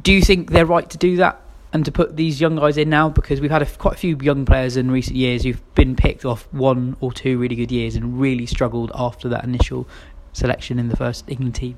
Do 0.00 0.12
you 0.12 0.22
think 0.22 0.50
they're 0.50 0.66
right 0.66 0.88
to 0.90 0.98
do 0.98 1.16
that? 1.16 1.42
and 1.72 1.84
to 1.84 1.92
put 1.92 2.16
these 2.16 2.40
young 2.40 2.56
guys 2.56 2.76
in 2.78 2.88
now 2.88 3.08
because 3.10 3.40
we've 3.40 3.50
had 3.50 3.62
a, 3.62 3.66
quite 3.66 3.94
a 3.94 3.98
few 3.98 4.16
young 4.22 4.46
players 4.46 4.76
in 4.76 4.90
recent 4.90 5.16
years 5.16 5.42
who've 5.42 5.74
been 5.74 5.94
picked 5.94 6.24
off 6.24 6.48
one 6.52 6.96
or 7.00 7.12
two 7.12 7.38
really 7.38 7.56
good 7.56 7.70
years 7.70 7.94
and 7.94 8.18
really 8.18 8.46
struggled 8.46 8.90
after 8.94 9.28
that 9.28 9.44
initial 9.44 9.86
selection 10.32 10.78
in 10.78 10.88
the 10.88 10.96
first 10.96 11.24
England 11.28 11.54
team. 11.54 11.76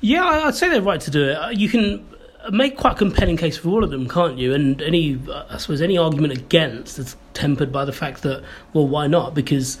Yeah, 0.00 0.24
I'd 0.24 0.54
say 0.54 0.68
they're 0.68 0.82
right 0.82 1.00
to 1.00 1.10
do 1.10 1.28
it. 1.28 1.34
Uh, 1.34 1.50
you 1.50 1.68
can 1.68 2.06
make 2.50 2.76
quite 2.76 2.94
a 2.94 2.96
compelling 2.96 3.36
case 3.36 3.58
for 3.58 3.68
all 3.68 3.84
of 3.84 3.90
them, 3.90 4.08
can't 4.08 4.38
you? 4.38 4.54
And 4.54 4.80
any, 4.80 5.18
I 5.50 5.58
suppose, 5.58 5.82
any 5.82 5.98
argument 5.98 6.32
against 6.32 6.98
is 6.98 7.16
tempered 7.34 7.70
by 7.70 7.84
the 7.84 7.92
fact 7.92 8.22
that, 8.22 8.42
well, 8.72 8.88
why 8.88 9.06
not? 9.06 9.34
Because 9.34 9.78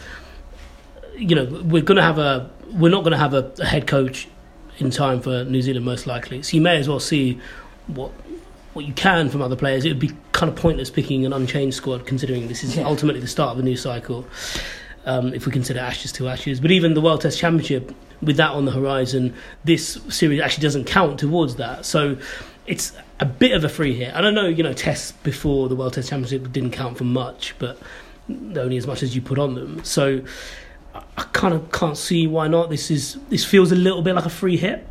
you 1.16 1.34
know 1.34 1.44
we're 1.44 1.82
going 1.82 1.96
to 1.96 2.02
have 2.02 2.18
a, 2.18 2.50
we're 2.72 2.90
not 2.90 3.02
going 3.02 3.12
to 3.12 3.18
have 3.18 3.34
a, 3.34 3.52
a 3.60 3.64
head 3.64 3.86
coach 3.86 4.28
in 4.78 4.90
time 4.90 5.20
for 5.20 5.44
New 5.44 5.62
Zealand 5.62 5.84
most 5.84 6.06
likely. 6.06 6.42
So 6.42 6.56
you 6.56 6.60
may 6.60 6.76
as 6.76 6.88
well 6.88 7.00
see 7.00 7.40
what 7.86 8.12
what 8.72 8.84
you 8.84 8.92
can 8.92 9.28
from 9.30 9.42
other 9.42 9.56
players. 9.56 9.84
It 9.84 9.88
would 9.88 9.98
be 9.98 10.12
kind 10.32 10.50
of 10.50 10.56
pointless 10.56 10.90
picking 10.90 11.26
an 11.26 11.32
unchanged 11.32 11.76
squad, 11.76 12.06
considering 12.06 12.48
this 12.48 12.62
is 12.62 12.76
yeah. 12.76 12.84
ultimately 12.84 13.20
the 13.20 13.26
start 13.26 13.52
of 13.52 13.58
a 13.58 13.62
new 13.62 13.76
cycle. 13.76 14.26
Um, 15.06 15.32
if 15.32 15.46
we 15.46 15.52
consider 15.52 15.80
Ashes 15.80 16.12
to 16.12 16.28
Ashes, 16.28 16.60
but 16.60 16.70
even 16.70 16.92
the 16.92 17.00
World 17.00 17.22
Test 17.22 17.38
Championship, 17.38 17.94
with 18.20 18.36
that 18.36 18.50
on 18.50 18.66
the 18.66 18.72
horizon, 18.72 19.34
this 19.64 19.98
series 20.08 20.40
actually 20.40 20.62
doesn't 20.62 20.84
count 20.84 21.18
towards 21.18 21.56
that. 21.56 21.86
So 21.86 22.18
it's 22.66 22.92
a 23.18 23.24
bit 23.24 23.52
of 23.52 23.64
a 23.64 23.68
free 23.68 23.94
hit. 23.94 24.14
I 24.14 24.20
don't 24.20 24.34
know, 24.34 24.46
you 24.46 24.62
know, 24.62 24.72
tests 24.74 25.12
before 25.12 25.68
the 25.68 25.74
World 25.74 25.94
Test 25.94 26.10
Championship 26.10 26.52
didn't 26.52 26.72
count 26.72 26.98
for 26.98 27.04
much, 27.04 27.54
but 27.58 27.78
only 28.28 28.76
as 28.76 28.86
much 28.86 29.02
as 29.02 29.14
you 29.14 29.22
put 29.22 29.38
on 29.38 29.54
them. 29.54 29.82
So 29.84 30.20
I 30.94 31.22
kind 31.32 31.54
of 31.54 31.72
can't 31.72 31.96
see 31.96 32.26
why 32.26 32.48
not. 32.48 32.68
This 32.68 32.90
is 32.90 33.18
this 33.28 33.44
feels 33.44 33.72
a 33.72 33.76
little 33.76 34.02
bit 34.02 34.14
like 34.14 34.26
a 34.26 34.30
free 34.30 34.56
hit, 34.56 34.86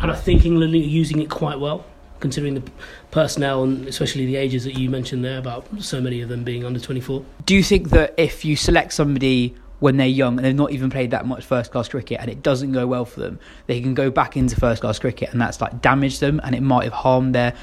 and 0.00 0.10
I 0.10 0.16
think 0.16 0.44
England 0.44 0.74
are 0.74 0.78
using 0.78 1.22
it 1.22 1.30
quite 1.30 1.60
well 1.60 1.84
considering 2.20 2.54
the 2.54 2.62
personnel 3.10 3.64
and 3.64 3.86
especially 3.86 4.26
the 4.26 4.36
ages 4.36 4.64
that 4.64 4.74
you 4.74 4.90
mentioned 4.90 5.24
there 5.24 5.38
about 5.38 5.66
so 5.80 6.00
many 6.00 6.20
of 6.20 6.28
them 6.28 6.44
being 6.44 6.64
under 6.64 6.80
24. 6.80 7.24
Do 7.44 7.54
you 7.54 7.62
think 7.62 7.90
that 7.90 8.14
if 8.16 8.44
you 8.44 8.56
select 8.56 8.92
somebody 8.92 9.54
when 9.80 9.96
they're 9.96 10.06
young 10.06 10.36
and 10.36 10.44
they've 10.44 10.54
not 10.54 10.72
even 10.72 10.90
played 10.90 11.12
that 11.12 11.26
much 11.26 11.44
first 11.44 11.70
class 11.70 11.88
cricket 11.88 12.20
and 12.20 12.28
it 12.28 12.42
doesn't 12.42 12.72
go 12.72 12.86
well 12.86 13.04
for 13.04 13.20
them, 13.20 13.38
they 13.66 13.80
can 13.80 13.94
go 13.94 14.10
back 14.10 14.36
into 14.36 14.56
first 14.56 14.80
class 14.80 14.98
cricket 14.98 15.30
and 15.30 15.40
that's 15.40 15.60
like 15.60 15.80
damaged 15.80 16.20
them 16.20 16.40
and 16.42 16.54
it 16.54 16.62
might 16.62 16.84
have 16.84 16.92
harmed 16.92 17.34
their 17.34 17.54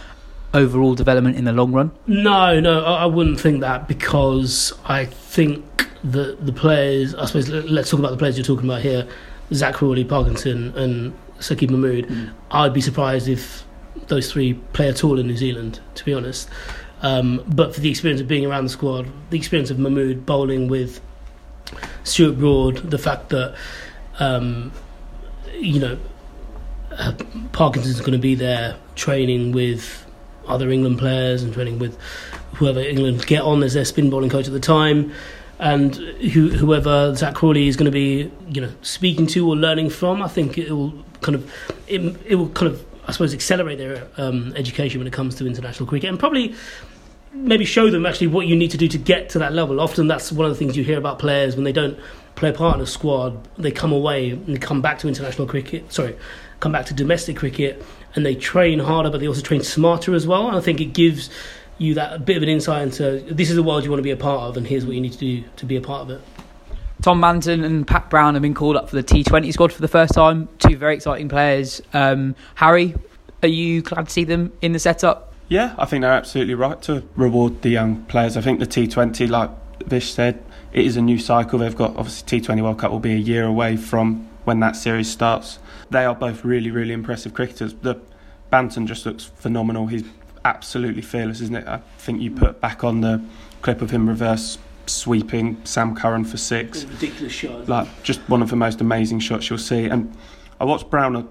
overall 0.53 0.95
development 0.95 1.35
in 1.35 1.43
the 1.43 1.51
long 1.51 1.73
run? 1.73 1.91
No, 2.07 2.59
no, 2.59 2.83
I 2.83 3.05
wouldn't 3.05 3.39
think 3.39 3.59
that 3.61 3.87
because 3.87 4.73
I 4.85 5.05
think 5.05 5.89
that 6.05 6.45
the 6.45 6.53
players, 6.53 7.13
I 7.15 7.25
suppose, 7.25 7.49
let's 7.49 7.89
talk 7.89 7.99
about 7.99 8.11
the 8.11 8.17
players 8.17 8.37
you're 8.37 8.45
talking 8.45 8.65
about 8.65 8.81
here 8.81 9.07
Zak 9.53 9.75
Crawley, 9.75 10.03
Parkinson, 10.03 10.75
and 10.77 11.13
Saqib 11.39 11.69
Mahmood. 11.69 12.07
Mm. 12.07 12.33
I'd 12.51 12.73
be 12.73 12.81
surprised 12.81 13.27
if 13.27 13.64
those 14.07 14.31
three 14.31 14.53
play 14.73 14.89
at 14.89 15.03
all 15.03 15.19
in 15.19 15.27
New 15.27 15.37
Zealand, 15.37 15.79
to 15.95 16.05
be 16.05 16.13
honest. 16.13 16.49
Um, 17.01 17.43
but 17.47 17.73
for 17.75 17.81
the 17.81 17.89
experience 17.89 18.21
of 18.21 18.27
being 18.27 18.45
around 18.45 18.65
the 18.65 18.69
squad, 18.69 19.07
the 19.29 19.37
experience 19.37 19.69
of 19.69 19.79
Mahmood 19.79 20.25
bowling 20.25 20.67
with 20.67 21.01
Stuart 22.03 22.39
Broad, 22.39 22.77
the 22.77 22.97
fact 22.97 23.29
that 23.29 23.55
um, 24.19 24.71
you 25.53 25.79
know 25.79 25.97
Parkinson's 27.51 27.99
going 27.99 28.13
to 28.13 28.17
be 28.17 28.35
there 28.35 28.77
training 28.95 29.51
with 29.51 30.05
other 30.47 30.69
England 30.69 30.99
players 30.99 31.43
and 31.43 31.53
training 31.53 31.79
with 31.79 31.97
whoever 32.53 32.79
England 32.79 33.25
get 33.25 33.41
on 33.41 33.63
as 33.63 33.73
their 33.73 33.85
spin 33.85 34.09
bowling 34.09 34.29
coach 34.29 34.47
at 34.47 34.53
the 34.53 34.59
time, 34.59 35.11
and 35.59 35.95
who, 35.95 36.49
whoever 36.49 37.13
Zak 37.15 37.35
Crawley 37.35 37.67
is 37.67 37.75
going 37.75 37.85
to 37.85 37.91
be, 37.91 38.31
you 38.47 38.61
know, 38.61 38.71
speaking 38.81 39.27
to 39.27 39.47
or 39.47 39.55
learning 39.55 39.89
from. 39.89 40.21
I 40.21 40.27
think 40.27 40.57
it 40.57 40.71
will 40.71 40.93
kind 41.21 41.35
of 41.35 41.51
it, 41.87 42.01
it 42.25 42.35
will 42.35 42.49
kind 42.49 42.71
of 42.71 42.85
I 43.07 43.11
suppose, 43.11 43.33
accelerate 43.33 43.77
their 43.77 44.07
um, 44.17 44.53
education 44.55 44.99
when 44.99 45.07
it 45.07 45.13
comes 45.13 45.35
to 45.35 45.47
international 45.47 45.87
cricket 45.87 46.09
and 46.09 46.19
probably 46.19 46.55
maybe 47.33 47.65
show 47.65 47.89
them 47.89 48.05
actually 48.05 48.27
what 48.27 48.47
you 48.47 48.55
need 48.55 48.71
to 48.71 48.77
do 48.77 48.87
to 48.87 48.97
get 48.97 49.29
to 49.29 49.39
that 49.39 49.53
level. 49.53 49.79
Often 49.79 50.07
that's 50.07 50.31
one 50.31 50.45
of 50.45 50.51
the 50.51 50.57
things 50.57 50.77
you 50.77 50.83
hear 50.83 50.97
about 50.97 51.19
players 51.19 51.55
when 51.55 51.65
they 51.65 51.73
don't 51.73 51.99
play 52.35 52.49
a 52.49 52.53
part 52.53 52.75
in 52.75 52.81
a 52.81 52.85
squad, 52.85 53.47
they 53.57 53.71
come 53.71 53.91
away 53.91 54.31
and 54.31 54.61
come 54.61 54.81
back 54.81 54.99
to 54.99 55.07
international 55.07 55.47
cricket, 55.47 55.91
sorry, 55.91 56.15
come 56.59 56.71
back 56.71 56.85
to 56.87 56.93
domestic 56.93 57.37
cricket 57.37 57.83
and 58.15 58.25
they 58.25 58.35
train 58.35 58.79
harder, 58.79 59.09
but 59.09 59.19
they 59.19 59.27
also 59.27 59.41
train 59.41 59.61
smarter 59.61 60.13
as 60.13 60.25
well. 60.25 60.47
And 60.47 60.55
I 60.55 60.61
think 60.61 60.79
it 60.79 60.93
gives 60.93 61.29
you 61.77 61.93
that 61.95 62.25
bit 62.25 62.37
of 62.37 62.43
an 62.43 62.49
insight 62.49 62.83
into 62.83 63.19
this 63.33 63.49
is 63.49 63.55
the 63.55 63.63
world 63.63 63.83
you 63.83 63.89
want 63.89 63.99
to 63.99 64.03
be 64.03 64.11
a 64.11 64.17
part 64.17 64.41
of 64.43 64.57
and 64.57 64.65
here's 64.65 64.85
what 64.85 64.95
you 64.95 65.01
need 65.01 65.11
to 65.11 65.19
do 65.19 65.43
to 65.57 65.65
be 65.65 65.75
a 65.75 65.81
part 65.81 66.03
of 66.03 66.09
it. 66.09 66.21
Tom 67.05 67.21
Banton 67.21 67.63
and 67.63 67.85
Pat 67.85 68.09
Brown 68.09 68.33
have 68.33 68.41
been 68.41 68.55
called 68.55 68.75
up 68.75 68.89
for 68.89 68.95
the 68.95 69.03
T20 69.03 69.53
squad 69.53 69.71
for 69.71 69.79
the 69.79 69.87
first 69.87 70.15
time. 70.15 70.49
Two 70.57 70.75
very 70.75 70.95
exciting 70.95 71.29
players. 71.29 71.79
Um, 71.93 72.35
Harry, 72.55 72.95
are 73.43 73.47
you 73.47 73.83
glad 73.83 74.07
to 74.07 74.11
see 74.11 74.23
them 74.23 74.51
in 74.63 74.71
the 74.71 74.79
setup? 74.79 75.31
Yeah, 75.47 75.75
I 75.77 75.85
think 75.85 76.01
they're 76.01 76.11
absolutely 76.11 76.55
right 76.55 76.81
to 76.81 77.03
reward 77.15 77.61
the 77.61 77.69
young 77.69 78.03
players. 78.05 78.37
I 78.37 78.41
think 78.41 78.59
the 78.59 78.65
T20, 78.65 79.29
like 79.29 79.51
Vish 79.85 80.13
said, 80.13 80.43
it 80.73 80.83
is 80.83 80.97
a 80.97 81.01
new 81.03 81.19
cycle. 81.19 81.59
They've 81.59 81.75
got 81.75 81.95
obviously 81.95 82.41
T20 82.41 82.63
World 82.63 82.79
Cup 82.79 82.89
will 82.89 82.99
be 82.99 83.13
a 83.13 83.19
year 83.19 83.45
away 83.45 83.77
from 83.77 84.27
when 84.45 84.59
that 84.61 84.75
series 84.75 85.07
starts. 85.07 85.59
They 85.91 86.05
are 86.05 86.15
both 86.15 86.43
really, 86.43 86.71
really 86.71 86.93
impressive 86.93 87.35
cricketers. 87.35 87.75
The 87.75 88.01
Banton 88.51 88.87
just 88.87 89.05
looks 89.05 89.25
phenomenal. 89.25 89.85
He's 89.85 90.05
absolutely 90.43 91.03
fearless, 91.03 91.39
isn't 91.41 91.55
it? 91.55 91.67
I 91.67 91.81
think 91.99 92.19
you 92.23 92.31
put 92.31 92.59
back 92.61 92.83
on 92.83 93.01
the 93.01 93.23
clip 93.61 93.83
of 93.83 93.91
him 93.91 94.09
reverse 94.09 94.57
sweeping 94.87 95.61
Sam 95.63 95.95
Curran 95.95 96.25
for 96.25 96.37
six. 96.37 96.83
ridiculous 96.83 97.33
shot. 97.33 97.67
Like 97.67 98.03
just 98.03 98.19
one 98.29 98.41
of 98.41 98.49
the 98.49 98.55
most 98.55 98.81
amazing 98.81 99.19
shots 99.19 99.49
you'll 99.49 99.59
see. 99.59 99.85
And 99.85 100.15
I 100.59 100.65
watched 100.65 100.89
Browner 100.89 101.25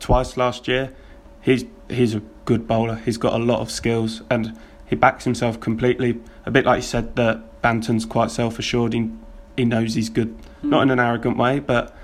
twice 0.00 0.36
last 0.36 0.68
year. 0.68 0.92
He's 1.40 1.64
he's 1.88 2.14
a 2.14 2.22
good 2.44 2.66
bowler. 2.66 2.96
He's 2.96 3.18
got 3.18 3.34
a 3.34 3.42
lot 3.42 3.60
of 3.60 3.70
skills 3.70 4.22
and 4.30 4.58
he 4.86 4.96
backs 4.96 5.24
himself 5.24 5.60
completely. 5.60 6.20
A 6.46 6.50
bit 6.50 6.64
like 6.64 6.78
you 6.78 6.82
said 6.82 7.16
that 7.16 7.60
Banton's 7.62 8.06
quite 8.06 8.30
self 8.30 8.58
assured. 8.58 8.92
He 8.92 9.10
he 9.56 9.64
knows 9.64 9.94
he's 9.94 10.08
good, 10.08 10.36
mm. 10.38 10.70
not 10.70 10.82
in 10.82 10.90
an 10.90 11.00
arrogant 11.00 11.36
way, 11.36 11.58
but 11.58 11.94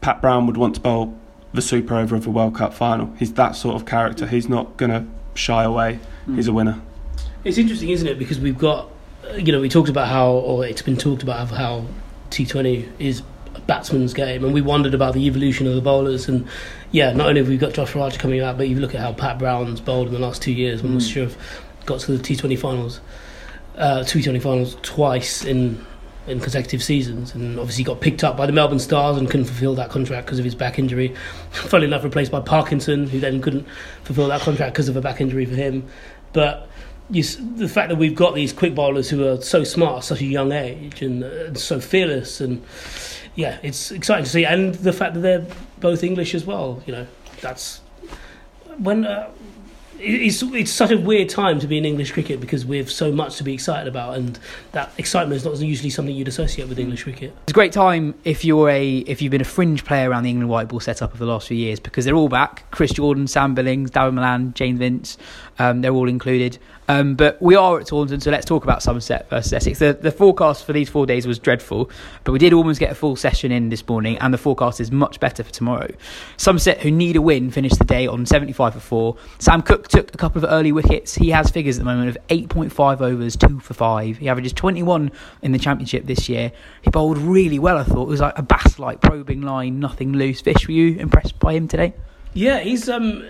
Pat 0.00 0.20
Brown 0.20 0.46
would 0.46 0.56
want 0.56 0.74
to 0.74 0.80
bowl 0.80 1.18
the 1.54 1.62
super 1.62 1.96
over 1.96 2.16
of 2.16 2.26
a 2.26 2.30
World 2.30 2.56
Cup 2.56 2.74
final. 2.74 3.14
He's 3.18 3.32
that 3.34 3.56
sort 3.56 3.76
of 3.76 3.86
character. 3.86 4.26
He's 4.26 4.48
not 4.48 4.76
gonna 4.76 5.06
shy 5.34 5.64
away. 5.64 6.00
Mm. 6.26 6.36
He's 6.36 6.48
a 6.48 6.52
winner. 6.52 6.80
It's 7.44 7.58
interesting, 7.58 7.90
isn't 7.90 8.08
it? 8.08 8.18
Because 8.18 8.40
we've 8.40 8.58
got 8.58 8.90
you 9.34 9.52
know, 9.52 9.60
we 9.60 9.68
talked 9.68 9.88
about 9.88 10.08
how, 10.08 10.30
or 10.32 10.64
it's 10.66 10.82
been 10.82 10.96
talked 10.96 11.22
about 11.22 11.48
how 11.48 11.86
T20 12.30 12.88
is 12.98 13.22
a 13.54 13.60
batsman's 13.60 14.14
game, 14.14 14.44
and 14.44 14.52
we 14.52 14.60
wondered 14.60 14.94
about 14.94 15.14
the 15.14 15.26
evolution 15.26 15.66
of 15.66 15.74
the 15.74 15.80
bowlers. 15.80 16.28
And 16.28 16.46
yeah, 16.92 17.12
not 17.12 17.28
only 17.28 17.40
have 17.40 17.48
we 17.48 17.56
got 17.56 17.72
Jofra 17.72 18.02
Archer 18.02 18.18
coming 18.18 18.40
out, 18.40 18.56
but 18.56 18.68
you 18.68 18.76
look 18.76 18.94
at 18.94 19.00
how 19.00 19.12
Pat 19.12 19.38
Brown's 19.38 19.80
bowled 19.80 20.08
in 20.08 20.14
the 20.14 20.20
last 20.20 20.42
two 20.42 20.52
years. 20.52 20.82
Mm. 20.82 21.00
should 21.00 21.24
have 21.24 21.36
got 21.86 22.00
to 22.00 22.16
the 22.16 22.22
T20 22.22 22.58
finals, 22.58 23.00
uh, 23.76 24.00
T20 24.00 24.42
finals 24.42 24.76
twice 24.82 25.44
in 25.44 25.84
in 26.26 26.40
consecutive 26.40 26.82
seasons, 26.82 27.34
and 27.34 27.58
obviously 27.58 27.84
got 27.84 28.00
picked 28.00 28.24
up 28.24 28.36
by 28.36 28.46
the 28.46 28.52
Melbourne 28.52 28.80
Stars 28.80 29.16
and 29.16 29.30
couldn't 29.30 29.46
fulfil 29.46 29.76
that 29.76 29.90
contract 29.90 30.26
because 30.26 30.40
of 30.40 30.44
his 30.44 30.56
back 30.56 30.76
injury. 30.76 31.14
Funnily 31.52 31.86
enough, 31.86 32.02
replaced 32.02 32.32
by 32.32 32.40
Parkinson, 32.40 33.06
who 33.06 33.20
then 33.20 33.40
couldn't 33.40 33.66
fulfil 34.02 34.26
that 34.28 34.40
contract 34.40 34.74
because 34.74 34.88
of 34.88 34.96
a 34.96 35.00
back 35.00 35.20
injury 35.20 35.46
for 35.46 35.54
him. 35.54 35.86
But 36.32 36.68
you, 37.10 37.22
the 37.22 37.68
fact 37.68 37.88
that 37.90 37.96
we've 37.96 38.14
got 38.14 38.34
these 38.34 38.52
quick 38.52 38.74
bowlers 38.74 39.08
who 39.10 39.26
are 39.26 39.40
so 39.40 39.64
smart 39.64 39.98
at 39.98 40.04
such 40.04 40.20
a 40.20 40.24
young 40.24 40.52
age 40.52 41.02
and, 41.02 41.22
uh, 41.22 41.46
and, 41.46 41.58
so 41.58 41.80
fearless 41.80 42.40
and 42.40 42.64
yeah, 43.34 43.58
it's 43.62 43.90
exciting 43.92 44.24
to 44.24 44.30
see. 44.30 44.44
And 44.44 44.74
the 44.74 44.92
fact 44.92 45.14
that 45.14 45.20
they're 45.20 45.46
both 45.78 46.02
English 46.02 46.34
as 46.34 46.44
well, 46.44 46.82
you 46.86 46.92
know, 46.92 47.06
that's 47.40 47.80
when 48.78 49.04
uh, 49.04 49.30
it's 49.98 50.42
it's 50.42 50.70
such 50.70 50.90
a 50.90 50.98
weird 50.98 51.28
time 51.28 51.58
to 51.60 51.66
be 51.66 51.78
in 51.78 51.84
English 51.84 52.12
cricket 52.12 52.40
because 52.40 52.66
we 52.66 52.76
have 52.78 52.90
so 52.90 53.10
much 53.12 53.36
to 53.36 53.44
be 53.44 53.54
excited 53.54 53.88
about, 53.88 54.16
and 54.16 54.38
that 54.72 54.90
excitement 54.98 55.36
is 55.36 55.44
not 55.44 55.58
usually 55.58 55.90
something 55.90 56.14
you'd 56.14 56.28
associate 56.28 56.68
with 56.68 56.78
English 56.78 57.04
cricket. 57.04 57.34
It's 57.42 57.52
a 57.52 57.54
great 57.54 57.72
time 57.72 58.14
if 58.24 58.44
you're 58.44 58.68
a 58.68 58.98
if 58.98 59.22
you've 59.22 59.30
been 59.30 59.40
a 59.40 59.44
fringe 59.44 59.84
player 59.84 60.10
around 60.10 60.24
the 60.24 60.30
England 60.30 60.50
white 60.50 60.68
ball 60.68 60.80
setup 60.80 61.12
of 61.12 61.18
the 61.18 61.26
last 61.26 61.48
few 61.48 61.56
years 61.56 61.80
because 61.80 62.04
they're 62.04 62.14
all 62.14 62.28
back. 62.28 62.70
Chris 62.70 62.92
Jordan, 62.92 63.26
Sam 63.26 63.54
Billings, 63.54 63.90
Dawid 63.90 64.14
Malan, 64.14 64.52
James 64.54 64.78
Vince, 64.78 65.16
um, 65.58 65.80
they're 65.80 65.92
all 65.92 66.08
included. 66.08 66.58
Um, 66.88 67.16
but 67.16 67.40
we 67.42 67.56
are 67.56 67.80
at 67.80 67.86
Taunton, 67.88 68.20
so 68.20 68.30
let's 68.30 68.46
talk 68.46 68.62
about 68.62 68.82
Somerset 68.82 69.28
versus 69.28 69.52
Essex. 69.52 69.80
The, 69.80 69.92
the 69.94 70.12
forecast 70.12 70.64
for 70.64 70.72
these 70.72 70.88
four 70.88 71.04
days 71.04 71.26
was 71.26 71.38
dreadful, 71.38 71.90
but 72.22 72.32
we 72.32 72.38
did 72.38 72.52
almost 72.52 72.78
get 72.78 72.92
a 72.92 72.94
full 72.94 73.16
session 73.16 73.50
in 73.50 73.70
this 73.70 73.86
morning, 73.88 74.18
and 74.18 74.32
the 74.32 74.38
forecast 74.38 74.80
is 74.80 74.92
much 74.92 75.18
better 75.18 75.42
for 75.42 75.50
tomorrow. 75.50 75.88
Somerset, 76.36 76.80
who 76.80 76.90
need 76.92 77.16
a 77.16 77.22
win, 77.22 77.50
finished 77.50 77.78
the 77.78 77.84
day 77.84 78.06
on 78.06 78.24
75 78.24 78.74
for 78.74 78.80
4. 78.80 79.16
Sam 79.38 79.62
Cook 79.62 79.88
took 79.88 80.14
a 80.14 80.18
couple 80.18 80.44
of 80.44 80.50
early 80.50 80.70
wickets. 80.70 81.14
He 81.14 81.30
has 81.30 81.50
figures 81.50 81.76
at 81.76 81.80
the 81.80 81.92
moment 81.92 82.10
of 82.10 82.18
8.5 82.28 83.00
overs, 83.00 83.36
2 83.36 83.58
for 83.58 83.74
5. 83.74 84.18
He 84.18 84.28
averages 84.28 84.52
21 84.52 85.10
in 85.42 85.52
the 85.52 85.58
Championship 85.58 86.06
this 86.06 86.28
year. 86.28 86.52
He 86.82 86.90
bowled 86.90 87.18
really 87.18 87.58
well, 87.58 87.78
I 87.78 87.84
thought. 87.84 88.02
It 88.02 88.10
was 88.10 88.20
like 88.20 88.38
a 88.38 88.42
bass 88.42 88.78
like 88.78 89.00
probing 89.00 89.42
line, 89.42 89.80
nothing 89.80 90.12
loose. 90.12 90.40
Vish, 90.40 90.68
were 90.68 90.72
you 90.72 90.98
impressed 90.98 91.38
by 91.40 91.54
him 91.54 91.66
today? 91.66 91.94
Yeah, 92.32 92.60
he's 92.60 92.88
um, 92.88 93.26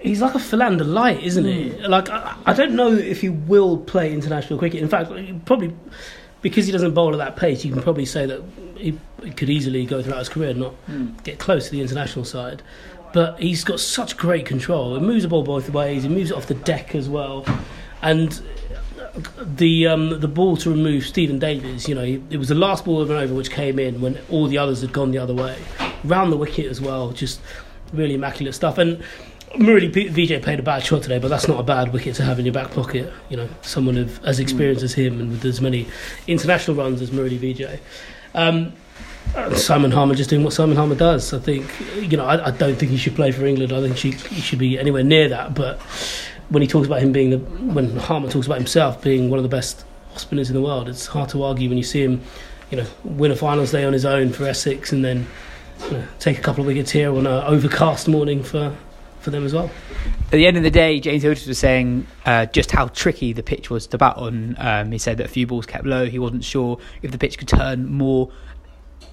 he's 0.00 0.20
like 0.20 0.34
a 0.34 0.38
Philander 0.38 0.84
light, 0.84 1.22
isn't 1.22 1.44
he? 1.44 1.70
Hmm. 1.70 1.84
Like 1.84 2.08
I, 2.08 2.36
I 2.46 2.52
don't 2.52 2.74
know 2.74 2.92
if 2.92 3.20
he 3.20 3.28
will 3.28 3.78
play 3.78 4.12
international 4.12 4.58
cricket. 4.58 4.82
In 4.82 4.88
fact, 4.88 5.10
probably 5.44 5.74
because 6.42 6.66
he 6.66 6.72
doesn't 6.72 6.94
bowl 6.94 7.12
at 7.12 7.18
that 7.18 7.36
pace, 7.36 7.64
you 7.64 7.72
can 7.72 7.82
probably 7.82 8.04
say 8.04 8.26
that 8.26 8.42
he, 8.76 8.98
could 9.36 9.50
easily 9.50 9.84
go 9.84 10.00
throughout 10.00 10.20
his 10.20 10.28
career 10.28 10.50
and 10.50 10.60
not 10.60 10.72
Hmm. 10.86 11.08
get 11.24 11.38
close 11.38 11.66
to 11.66 11.72
the 11.72 11.80
international 11.80 12.24
side. 12.24 12.62
But 13.12 13.40
he's 13.40 13.64
got 13.64 13.80
such 13.80 14.16
great 14.16 14.44
control. 14.46 14.94
He 14.94 15.00
moves 15.00 15.22
the 15.22 15.28
ball 15.28 15.42
both 15.42 15.70
ways. 15.70 16.02
He 16.02 16.08
moves 16.08 16.30
it 16.30 16.36
off 16.36 16.46
the 16.46 16.54
deck 16.54 16.94
as 16.94 17.08
well, 17.08 17.44
and 18.02 18.40
the 19.40 19.86
um, 19.86 20.20
the 20.20 20.28
ball 20.28 20.56
to 20.58 20.70
remove 20.70 21.04
Steven 21.04 21.38
Davies. 21.38 21.88
You 21.88 21.94
know, 21.94 22.04
he, 22.04 22.22
it 22.30 22.36
was 22.36 22.48
the 22.48 22.54
last 22.54 22.84
ball 22.84 23.00
of 23.00 23.10
an 23.10 23.16
over 23.16 23.34
which 23.34 23.50
came 23.50 23.78
in 23.78 24.00
when 24.00 24.18
all 24.30 24.46
the 24.46 24.58
others 24.58 24.82
had 24.82 24.92
gone 24.92 25.10
the 25.10 25.18
other 25.18 25.34
way, 25.34 25.56
round 26.04 26.30
the 26.30 26.36
wicket 26.36 26.66
as 26.66 26.80
well. 26.80 27.10
Just 27.10 27.40
really 27.92 28.14
immaculate 28.14 28.54
stuff. 28.54 28.78
And 28.78 29.02
P- 29.52 30.08
Vijay 30.08 30.42
played 30.42 30.58
a 30.58 30.62
bad 30.62 30.84
shot 30.84 31.02
today, 31.02 31.18
but 31.18 31.28
that's 31.28 31.48
not 31.48 31.58
a 31.58 31.62
bad 31.62 31.92
wicket 31.92 32.14
to 32.16 32.22
have 32.22 32.38
in 32.38 32.44
your 32.44 32.54
back 32.54 32.70
pocket. 32.70 33.12
You 33.28 33.38
know, 33.38 33.48
someone 33.62 33.96
of, 33.96 34.24
as 34.24 34.40
experienced 34.40 34.82
as 34.82 34.94
him 34.94 35.20
and 35.20 35.30
with 35.30 35.44
as 35.44 35.60
many 35.60 35.86
international 36.26 36.76
runs 36.76 37.00
as 37.00 37.10
Murali 37.10 37.38
Vijay. 37.38 37.78
Um, 38.34 38.72
uh, 39.34 39.54
Simon 39.54 39.90
Harmer 39.90 40.14
just 40.14 40.30
doing 40.30 40.42
what 40.42 40.52
Simon 40.52 40.76
Harmer 40.76 40.94
does. 40.94 41.32
I 41.34 41.38
think, 41.38 41.66
you 41.96 42.16
know, 42.16 42.24
I, 42.24 42.46
I 42.46 42.50
don't 42.50 42.76
think 42.76 42.90
he 42.90 42.96
should 42.96 43.14
play 43.14 43.30
for 43.30 43.44
England. 43.44 43.72
I 43.72 43.80
think 43.80 43.96
she, 43.96 44.12
he 44.12 44.40
should 44.40 44.58
be 44.58 44.78
anywhere 44.78 45.02
near 45.02 45.28
that. 45.28 45.54
But 45.54 45.80
when 46.48 46.62
he 46.62 46.68
talks 46.68 46.86
about 46.86 47.02
him 47.02 47.12
being 47.12 47.30
the, 47.30 47.38
when 47.38 47.96
Harmer 47.96 48.30
talks 48.30 48.46
about 48.46 48.58
himself 48.58 49.02
being 49.02 49.28
one 49.30 49.38
of 49.38 49.42
the 49.42 49.48
best 49.48 49.84
spinners 50.16 50.48
in 50.48 50.54
the 50.54 50.62
world, 50.62 50.88
it's 50.88 51.06
hard 51.06 51.28
to 51.30 51.42
argue 51.42 51.68
when 51.68 51.78
you 51.78 51.84
see 51.84 52.02
him, 52.02 52.22
you 52.70 52.78
know, 52.78 52.86
win 53.04 53.30
a 53.30 53.36
finals 53.36 53.72
day 53.72 53.84
on 53.84 53.92
his 53.92 54.04
own 54.04 54.32
for 54.32 54.46
Essex 54.46 54.92
and 54.92 55.04
then 55.04 55.26
you 55.84 55.92
know, 55.92 56.04
take 56.18 56.38
a 56.38 56.42
couple 56.42 56.62
of 56.62 56.66
wickets 56.66 56.90
here 56.90 57.10
on 57.10 57.26
an 57.26 57.44
overcast 57.44 58.08
morning 58.08 58.42
for, 58.42 58.74
for 59.28 59.32
them 59.32 59.44
as 59.44 59.52
well. 59.52 59.70
At 60.26 60.30
the 60.32 60.46
end 60.46 60.56
of 60.56 60.62
the 60.62 60.70
day, 60.70 61.00
James 61.00 61.22
Hildreth 61.22 61.46
was 61.46 61.58
saying 61.58 62.06
uh, 62.24 62.46
just 62.46 62.70
how 62.70 62.88
tricky 62.88 63.32
the 63.32 63.42
pitch 63.42 63.70
was 63.70 63.86
to 63.88 63.98
bat 63.98 64.16
on. 64.16 64.56
Um, 64.58 64.90
he 64.90 64.98
said 64.98 65.18
that 65.18 65.26
a 65.26 65.28
few 65.28 65.46
balls 65.46 65.66
kept 65.66 65.84
low. 65.84 66.06
He 66.06 66.18
wasn't 66.18 66.44
sure 66.44 66.78
if 67.02 67.10
the 67.10 67.18
pitch 67.18 67.38
could 67.38 67.48
turn 67.48 67.86
more 67.86 68.30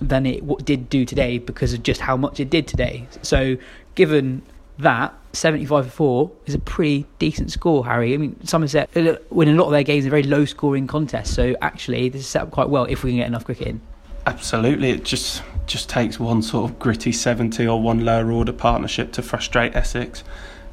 than 0.02 0.26
it 0.26 0.66
did 0.66 0.90
do 0.90 1.06
today 1.06 1.38
because 1.38 1.74
of 1.74 1.84
just 1.84 2.02
how 2.02 2.16
much 2.18 2.40
it 2.40 2.50
did 2.50 2.68
today. 2.68 3.08
So, 3.22 3.58
given 3.96 4.42
that, 4.80 5.14
75 5.34 5.86
for 5.86 5.92
4 5.92 6.32
is 6.46 6.54
a 6.54 6.60
pretty 6.60 7.06
decent 7.20 7.52
score, 7.52 7.86
Harry. 7.86 8.14
I 8.14 8.18
mean, 8.18 8.38
Somerset 8.46 8.96
uh, 8.96 9.18
win 9.30 9.50
a 9.50 9.54
lot 9.54 9.66
of 9.66 9.72
their 9.72 9.84
games 9.84 10.06
in 10.06 10.10
very 10.10 10.24
low 10.24 10.46
scoring 10.46 10.88
contests. 10.88 11.34
So, 11.34 11.56
actually, 11.62 12.10
this 12.10 12.22
is 12.22 12.28
set 12.28 12.42
up 12.42 12.52
quite 12.52 12.70
well 12.70 12.86
if 12.86 13.04
we 13.04 13.12
can 13.12 13.20
get 13.20 13.28
enough 13.28 13.46
cricket 13.46 13.68
in. 13.68 13.82
Absolutely, 14.28 14.90
it 14.90 15.04
just 15.04 15.44
just 15.68 15.90
takes 15.90 16.20
one 16.20 16.42
sort 16.42 16.70
of 16.70 16.80
gritty 16.80 17.12
seventy 17.12 17.68
or 17.68 17.82
one 17.82 18.04
lower 18.04 18.32
order 18.32 18.54
partnership 18.54 19.12
to 19.14 19.22
frustrate 19.22 19.76
Essex, 19.76 20.24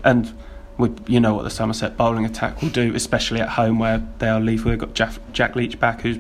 and 0.05 0.35
we, 0.79 0.91
you 1.07 1.21
know 1.21 1.35
what 1.35 1.45
the 1.45 1.51
Somerset 1.51 1.97
bowling 1.97 2.25
attack 2.25 2.63
will 2.63 2.71
do, 2.71 2.95
especially 2.95 3.41
at 3.41 3.51
home 3.51 3.79
where 3.79 4.07
they 4.19 4.29
are 4.29 4.41
lethal. 4.41 4.71
They've 4.71 4.79
got 4.79 4.95
Jack, 4.95 5.13
Jack 5.33 5.55
Leach 5.55 5.79
back. 5.79 6.01
Who's 6.01 6.19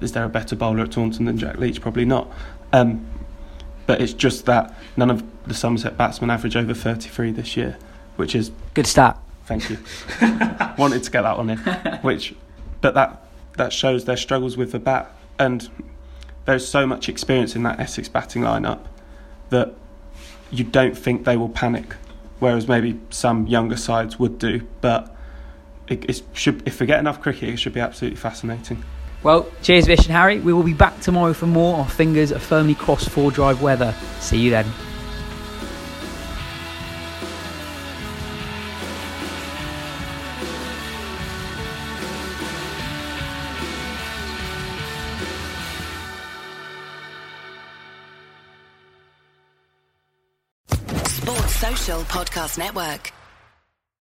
is 0.00 0.12
there 0.12 0.24
a 0.24 0.28
better 0.28 0.54
bowler 0.54 0.84
at 0.84 0.92
Taunton 0.92 1.24
than 1.24 1.38
Jack 1.38 1.58
Leach? 1.58 1.80
Probably 1.80 2.04
not. 2.04 2.30
Um, 2.72 3.06
but 3.86 4.00
it's 4.00 4.12
just 4.12 4.46
that 4.46 4.74
none 4.96 5.10
of 5.10 5.24
the 5.46 5.54
Somerset 5.54 5.96
batsmen 5.96 6.30
average 6.30 6.56
over 6.56 6.72
thirty 6.72 7.08
three 7.08 7.32
this 7.32 7.56
year, 7.56 7.76
which 8.16 8.34
is 8.34 8.52
Good 8.74 8.86
stat. 8.86 9.18
Thank 9.46 9.70
you. 9.70 9.78
Wanted 10.78 11.02
to 11.02 11.10
get 11.10 11.22
that 11.22 11.36
one 11.36 11.50
in, 11.50 11.58
which, 12.02 12.34
but 12.80 12.94
that 12.94 13.26
that 13.56 13.72
shows 13.72 14.04
their 14.04 14.16
struggles 14.16 14.56
with 14.56 14.72
the 14.72 14.78
bat, 14.78 15.14
and 15.38 15.68
there's 16.44 16.66
so 16.66 16.86
much 16.86 17.08
experience 17.08 17.56
in 17.56 17.62
that 17.62 17.80
Essex 17.80 18.08
batting 18.08 18.42
lineup 18.42 18.80
that 19.50 19.74
you 20.50 20.64
don't 20.64 20.96
think 20.96 21.24
they 21.24 21.36
will 21.36 21.48
panic, 21.48 21.94
whereas 22.38 22.68
maybe 22.68 23.00
some 23.10 23.46
younger 23.46 23.76
sides 23.76 24.18
would 24.18 24.38
do. 24.38 24.66
But 24.80 25.14
it, 25.88 26.04
it 26.08 26.22
should, 26.32 26.66
if 26.66 26.80
we 26.80 26.86
get 26.86 26.98
enough 26.98 27.20
cricket, 27.20 27.50
it 27.50 27.56
should 27.56 27.74
be 27.74 27.80
absolutely 27.80 28.16
fascinating. 28.16 28.82
Well, 29.22 29.46
cheers, 29.62 29.86
Vish 29.86 30.00
and 30.00 30.10
Harry. 30.10 30.38
We 30.38 30.52
will 30.52 30.62
be 30.62 30.74
back 30.74 31.00
tomorrow 31.00 31.32
for 31.32 31.46
more. 31.46 31.78
Our 31.78 31.88
fingers 31.88 32.30
are 32.30 32.38
firmly 32.38 32.74
crossed 32.74 33.08
for 33.08 33.30
drive 33.30 33.62
weather. 33.62 33.94
See 34.20 34.38
you 34.38 34.50
then. 34.50 34.66
Podcast 52.44 52.58
Network. 52.58 53.23